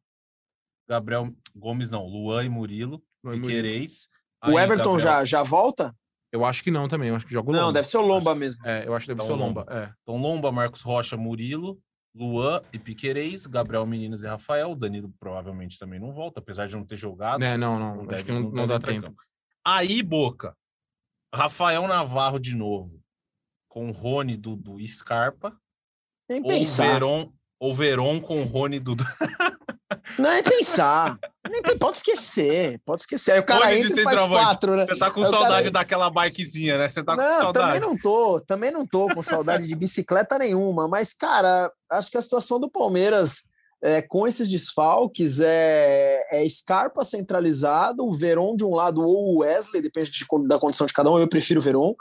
[0.88, 4.08] Gabriel Gomes não, Luan e Murilo, Luan Piquerez.
[4.44, 5.00] O Everton Gabriel...
[5.00, 5.96] já, já volta?
[6.32, 7.66] Eu acho que não também, eu acho que joga o Lomba.
[7.66, 8.66] Não, deve ser o Lomba mesmo.
[8.68, 9.62] É, eu acho que deve então, ser o Lomba.
[9.62, 9.86] Lomba.
[9.86, 9.94] É.
[10.02, 11.80] Então Lomba, Marcos Rocha, Murilo,
[12.16, 14.76] Luan e Piquerez, Gabriel Meninas e Rafael.
[14.76, 17.44] Danilo provavelmente também não volta, apesar de não ter jogado.
[17.44, 19.14] É, não, não, não acho deve, que não, não, não dá tempo.
[19.64, 20.58] Aí, Boca.
[21.34, 23.03] Rafael Navarro de novo
[23.74, 25.52] com Rony, Dudu e Scarpa.
[26.30, 29.04] Nem ou Veron, ou Veron com Rony, Dudu.
[30.20, 31.18] Não é pensar.
[31.50, 33.32] Nem pode esquecer, pode esquecer.
[33.32, 34.86] Aí o cara de entra e faz quatro, né?
[34.86, 36.88] Você tá com Aí saudade cara- daquela bikezinha, né?
[36.88, 37.54] Você tá com não, saudade.
[37.74, 42.18] também não tô, também não tô com saudade de bicicleta nenhuma, mas, cara, acho que
[42.18, 43.54] a situação do Palmeiras
[43.84, 49.38] é, com esses desfalques é, é Scarpa centralizado, o Veron de um lado ou o
[49.40, 51.96] Wesley, depende de da condição de cada um, eu prefiro o Veron.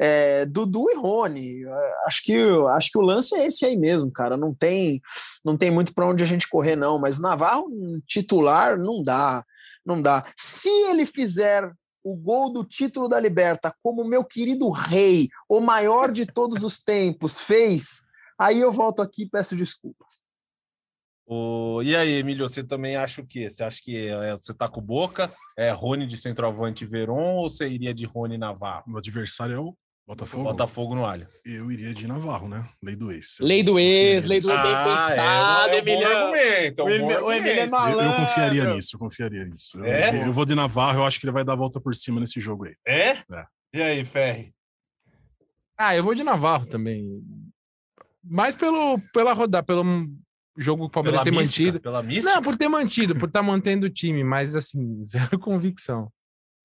[0.00, 1.64] É, Dudu e Rony.
[1.64, 2.34] É, Acho que,
[2.70, 4.36] acho que o lance é esse aí mesmo, cara.
[4.36, 5.00] Não tem,
[5.44, 6.98] não tem muito para onde a gente correr, não.
[6.98, 7.68] Mas Navarro,
[8.06, 9.44] titular, não dá.
[9.84, 10.24] Não dá.
[10.36, 11.70] Se ele fizer
[12.04, 16.64] o gol do título da Liberta, como o meu querido rei, o maior de todos
[16.64, 18.04] os tempos, fez,
[18.38, 20.22] aí eu volto aqui e peço desculpas.
[21.26, 23.48] O- E aí, Emílio, você também acha o quê?
[23.48, 27.36] Você acha que é, você tá com o Boca, é Rony de centroavante e Veron,
[27.36, 28.92] ou você iria de Rony Navarro?
[28.92, 29.76] O adversário é o
[30.06, 30.42] Botafogo.
[30.44, 31.40] Botafogo no Allianz.
[31.46, 32.68] Eu iria de Navarro, né?
[32.82, 33.36] Lei do ex.
[33.40, 36.16] Lei do ex, lei do Eu- bem pensado, é, é um bom Emiliano.
[36.16, 38.00] argumento, é um O bom Emílio- o Emílio é malandro.
[38.00, 39.78] Eu, eu confiaria nisso, eu confiaria nisso.
[39.78, 40.26] Eu, É?
[40.28, 42.40] eu vou de Navarro, eu acho que ele vai dar a volta por cima nesse
[42.40, 42.74] jogo aí.
[42.86, 43.10] É?
[43.10, 43.46] É.
[43.74, 44.52] E aí, Ferri?
[45.78, 47.22] Ah, eu vou de Navarro também.
[48.24, 49.84] Mais pelo, pela rodada, pelo
[50.58, 51.64] jogo que o Palmeiras Pela ter mística?
[51.64, 51.80] mantido.
[51.80, 52.34] Pela mística?
[52.34, 56.12] Não, por ter mantido, por estar mantendo o time, mas assim, zero convicção.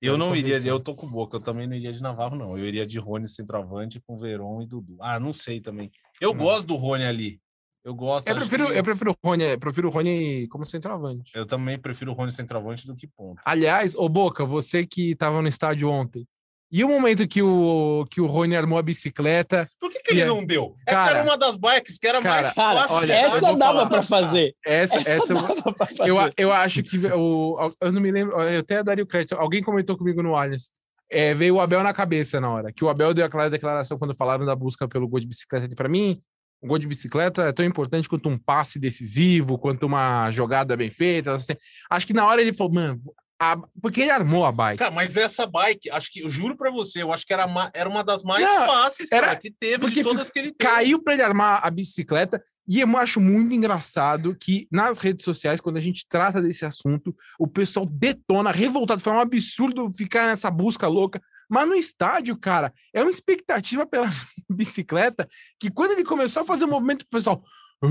[0.00, 2.56] Eu não iria, eu tô com o Boca, eu também não iria de Navarro, não.
[2.56, 4.96] Eu iria de Rony centroavante com Veron e Dudu.
[5.00, 5.90] Ah, não sei também.
[6.20, 6.44] Eu Não.
[6.44, 7.40] gosto do Rony ali.
[7.84, 8.28] Eu gosto.
[8.28, 11.32] Eu prefiro, que- eu prefiro o Rony, eu prefiro o Rony como centroavante.
[11.34, 13.40] eu também prefiro o Rony centroavante do que ponto.
[13.44, 16.26] Aliás, ô Boca, você que estava no estádio ontem,
[16.70, 19.68] e o momento que o, que o Rony armou a bicicleta?
[19.80, 20.74] Por que, que ele é- não deu?
[20.86, 22.96] Essa Cara, era uma das bikes que era cara, mais Cara, fácil.
[22.96, 24.54] olha, eu essa dava para fazer.
[24.64, 26.10] Essa, Essa, essa, eu- dava para fazer.
[26.10, 29.34] eu, eu acho que o, eu não me lembro, eu até daria o crédito.
[29.34, 30.70] Alguém comentou comigo no Allianz.
[31.10, 34.14] É, veio o Abel na cabeça na hora, que o Abel deu aquela declaração quando
[34.14, 35.74] falaram da busca pelo gol de bicicleta.
[35.74, 36.20] Para mim,
[36.60, 40.90] o gol de bicicleta é tão importante quanto um passe decisivo, quanto uma jogada bem
[40.90, 41.32] feita.
[41.32, 41.54] assim.
[41.88, 42.98] Acho que na hora ele falou, mano,
[43.40, 44.78] a- porque ele armou a bike.
[44.78, 47.70] Cara, mas essa bike, acho que, eu juro pra você, eu acho que era, ma-
[47.72, 50.52] era uma das mais Não, fáceis, era- cara, que teve porque de todas que ele
[50.52, 50.70] teve.
[50.72, 52.42] caiu para ele armar a bicicleta.
[52.68, 57.14] E eu acho muito engraçado que nas redes sociais, quando a gente trata desse assunto,
[57.38, 59.00] o pessoal detona, revoltado.
[59.00, 61.20] Foi um absurdo ficar nessa busca louca.
[61.48, 64.06] Mas no estádio, cara, é uma expectativa pela
[64.50, 65.26] bicicleta
[65.58, 67.42] que quando ele começou a fazer o movimento, o pessoal.
[67.82, 67.88] "Ah".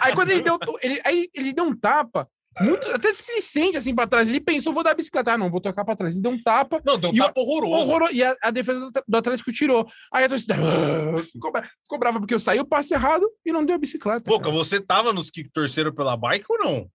[0.00, 2.28] Aí quando ele deu, ele, aí ele deu um tapa,
[2.60, 4.28] muito, até displicente assim para trás.
[4.28, 5.32] Ele pensou, vou dar a bicicleta.
[5.32, 6.12] Ah, não, vou tocar para trás.
[6.14, 7.74] Ele deu um tapa, Não, deu um E o- tapa horroroso.
[7.90, 8.12] Horroroso.
[8.14, 9.86] E a, a defesa do, do Atlético tirou.
[10.12, 13.52] Aí a torcida "Ah", ficou, bra- ficou brava porque eu saí o passe errado e
[13.52, 14.20] não deu a bicicleta.
[14.28, 14.54] Boca, cara.
[14.54, 16.88] você tava nos que torceram pela bike ou não?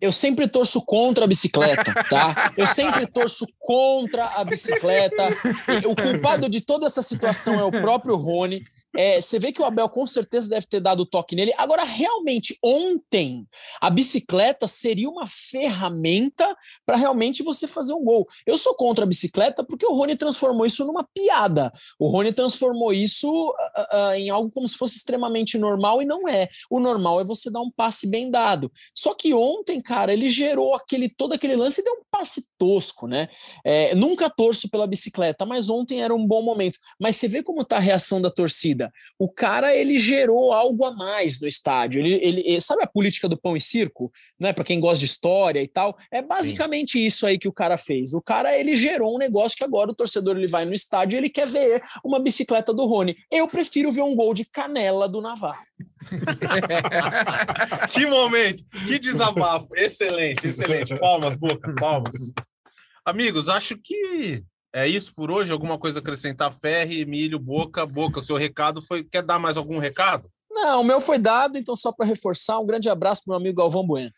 [0.00, 2.52] Eu sempre torço contra a bicicleta, tá?
[2.56, 5.28] Eu sempre torço contra a bicicleta.
[5.82, 8.62] E O culpado de toda essa situação é o próprio Rony.
[8.96, 11.52] É, você vê que o Abel com certeza deve ter dado o toque nele.
[11.58, 13.46] Agora, realmente, ontem,
[13.80, 18.26] a bicicleta seria uma ferramenta para realmente você fazer um gol.
[18.46, 21.72] Eu sou contra a bicicleta porque o Rony transformou isso numa piada.
[21.98, 26.28] O Rony transformou isso ah, ah, em algo como se fosse extremamente normal e não
[26.28, 26.48] é.
[26.70, 28.70] O normal é você dar um passe bem dado.
[28.94, 33.06] Só que ontem, cara, ele gerou aquele todo aquele lance e deu um passe tosco,
[33.06, 33.28] né?
[33.64, 36.78] É, nunca torço pela bicicleta, mas ontem era um bom momento.
[37.00, 38.77] Mas você vê como tá a reação da torcida.
[39.18, 42.00] O cara ele gerou algo a mais no estádio.
[42.00, 44.52] Ele, ele ele- sabe a política do pão e circo, né?
[44.52, 45.96] Para quem gosta de história e tal.
[46.10, 48.14] É basicamente isso aí que o cara fez.
[48.14, 51.18] O cara ele gerou um negócio que agora o torcedor ele vai no estádio e
[51.18, 53.16] ele quer ver uma bicicleta do Rony.
[53.30, 55.62] Eu prefiro ver um gol de canela do Navarro.
[57.92, 59.68] Que momento, que desabafo.
[59.76, 60.96] Excelente, excelente.
[60.98, 62.32] Palmas, Boca, palmas.
[63.04, 64.42] Amigos, acho que
[64.72, 65.52] é isso por hoje.
[65.52, 66.52] Alguma coisa a acrescentar?
[66.52, 69.04] Ferre, Emílio, Boca, Boca, o seu recado foi.
[69.04, 70.30] Quer dar mais algum recado?
[70.50, 73.58] Não, o meu foi dado, então só para reforçar, um grande abraço para meu amigo
[73.58, 74.10] Galvão Bueno.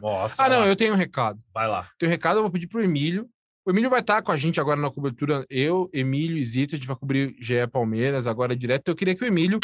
[0.00, 1.40] Nossa, Ah, não, eu tenho um recado.
[1.54, 1.88] vai lá.
[1.98, 3.28] Tenho um recado, eu vou pedir pro Emílio.
[3.64, 5.46] O Emílio vai estar com a gente agora na cobertura.
[5.48, 8.88] Eu, Emílio e Zito, a gente vai cobrir GE Palmeiras agora direto.
[8.88, 9.60] Eu queria que o Emílio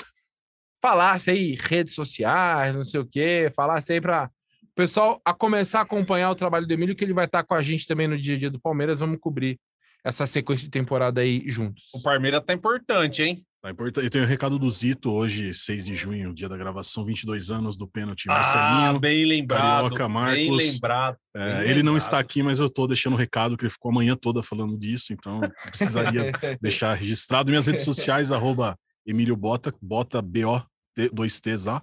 [0.80, 4.30] falasse aí redes sociais, não sei o quê, falasse aí para
[4.62, 7.54] o pessoal a começar a acompanhar o trabalho do Emílio, que ele vai estar com
[7.54, 9.00] a gente também no dia a dia do Palmeiras.
[9.00, 9.58] Vamos cobrir
[10.04, 11.84] essa sequência de temporada aí juntos.
[11.94, 13.44] O Palmeiras tá importante, hein?
[13.60, 14.04] Tá importante.
[14.04, 17.76] Eu tenho o recado do Zito hoje, 6 de junho, dia da gravação, 22 anos
[17.76, 18.26] do pênalti.
[18.28, 19.00] Ah, Marcelinho.
[19.00, 19.62] bem lembrado.
[19.90, 20.72] Carioca, Bem Marcos.
[20.72, 21.16] lembrado.
[21.34, 21.96] É, bem ele não lembrado.
[21.96, 24.78] está aqui, mas eu tô deixando o recado que ele ficou a manhã toda falando
[24.78, 26.30] disso, então eu precisaria
[26.62, 27.50] deixar registrado.
[27.50, 30.62] Minhas redes sociais, arroba Emílio Bota, Bota B-O,
[30.96, 31.82] 2Ts A.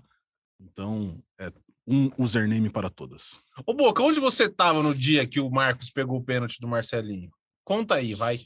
[0.61, 1.51] Então, é
[1.85, 3.39] um username para todas.
[3.65, 7.29] Ô, Boca, onde você tava no dia que o Marcos pegou o pênalti do Marcelinho?
[7.65, 8.39] Conta aí, vai.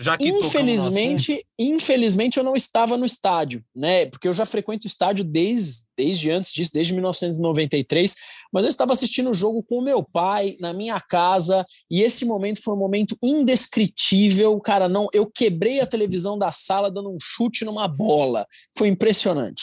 [0.00, 4.06] Já que Infelizmente, infelizmente eu não estava no estádio, né?
[4.06, 8.16] Porque eu já frequento o estádio desde, desde antes disso, desde 1993,
[8.52, 12.24] mas eu estava assistindo o jogo com o meu pai na minha casa e esse
[12.24, 17.18] momento foi um momento indescritível, cara, não, eu quebrei a televisão da sala dando um
[17.20, 18.46] chute numa bola.
[18.76, 19.62] Foi impressionante.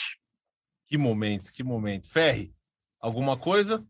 [0.86, 2.08] Que momento, que momento.
[2.08, 2.54] Ferri,
[3.00, 3.84] alguma coisa?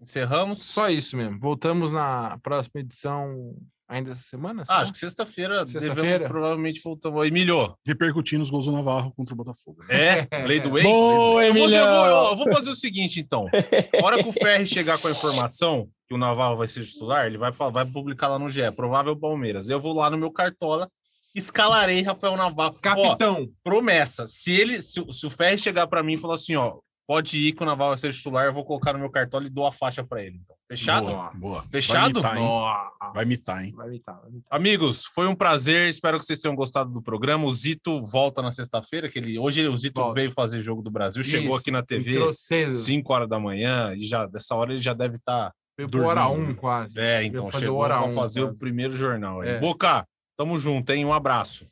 [0.00, 0.62] Encerramos?
[0.62, 1.38] Só isso mesmo.
[1.38, 3.54] Voltamos na próxima edição
[3.88, 4.62] ainda essa semana?
[4.68, 5.94] Ah, acho que sexta-feira Sexta-feira?
[5.94, 7.10] devemos provavelmente voltar.
[7.26, 9.82] Emilio, Repercutindo os gols do Navarro contra o Botafogo.
[9.88, 10.26] é?
[10.46, 10.84] Lei do ex?
[10.86, 13.46] Boa, Eu vou, eu, vou, eu vou fazer o seguinte, então.
[14.00, 17.26] A hora que o Ferri chegar com a informação que o Navarro vai ser titular,
[17.26, 19.68] ele vai, falar- vai publicar lá no GE, provável Palmeiras.
[19.68, 20.88] Eu vou lá no meu cartola,
[21.34, 22.76] escalarei Rafael Navarro.
[22.76, 23.48] Ó, Capitão.
[23.62, 24.26] promessa.
[24.26, 26.78] Se ele, se, o- se o Ferri chegar para mim e falar assim, ó,
[27.10, 29.66] pode ir que o vai ser titular, eu vou colocar no meu cartola e dou
[29.66, 30.40] a faixa para ele.
[30.44, 30.54] Então.
[30.68, 31.06] Fechado?
[31.06, 31.62] Boa, boa.
[31.62, 32.22] Fechado?
[32.22, 33.02] Vai imitar, hein?
[33.12, 33.72] Vai imitar, hein?
[33.74, 34.46] Vai imitar, vai imitar.
[34.48, 35.88] Amigos, foi um prazer.
[35.88, 37.46] Espero que vocês tenham gostado do programa.
[37.46, 39.08] O Zito volta na sexta-feira.
[39.08, 40.20] Que ele, hoje o Zito Volta.
[40.20, 41.24] veio fazer jogo do Brasil.
[41.24, 42.72] Chegou Isso, aqui na TV Entrou cedo.
[42.74, 45.52] 5 horas da manhã e já dessa hora ele já deve estar.
[45.76, 46.52] Veio pro hora dormindo.
[46.52, 47.00] 1 quase.
[47.00, 49.42] É, então fazer chegou o hora um, fazer o primeiro jornal.
[49.42, 49.58] É.
[49.58, 50.06] Boca,
[50.38, 51.04] tamo junto, hein?
[51.04, 51.66] Um abraço.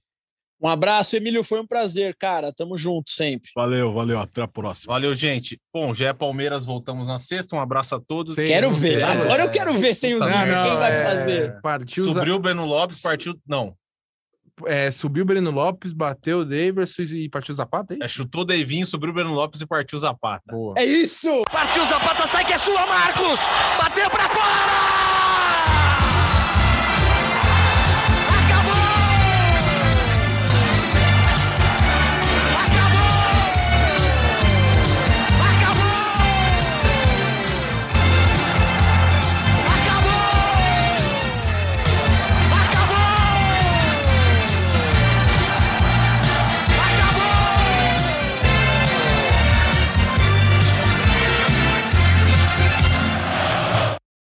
[0.61, 2.53] Um abraço, Emílio, foi um prazer, cara.
[2.53, 3.51] Tamo junto sempre.
[3.55, 4.19] Valeu, valeu.
[4.19, 4.93] Até a próxima.
[4.93, 5.61] Valeu, gente.
[5.73, 7.55] Bom, já é Palmeiras, voltamos na sexta.
[7.55, 8.35] Um abraço a todos.
[8.35, 8.95] Sim, Quero ver.
[8.95, 9.03] sei.
[9.03, 10.39] Agora eu quero ver sem o Zico.
[10.39, 11.61] Quem vai é, fazer?
[11.61, 13.35] Partiu, Subiu o Breno Lopes, partiu.
[13.47, 13.77] Não,
[14.67, 18.43] é, subiu o Breno Lopes, bateu o Daverson e partiu o Zapata, é é, chutou
[18.43, 20.51] o Deivinho, subiu o Breno Lopes e partiu o Zapata.
[20.51, 20.75] Boa.
[20.77, 21.43] É isso!
[21.51, 23.41] Partiu Zapata, sai que é sua, Marcos!
[23.79, 25.08] Bateu pra fora!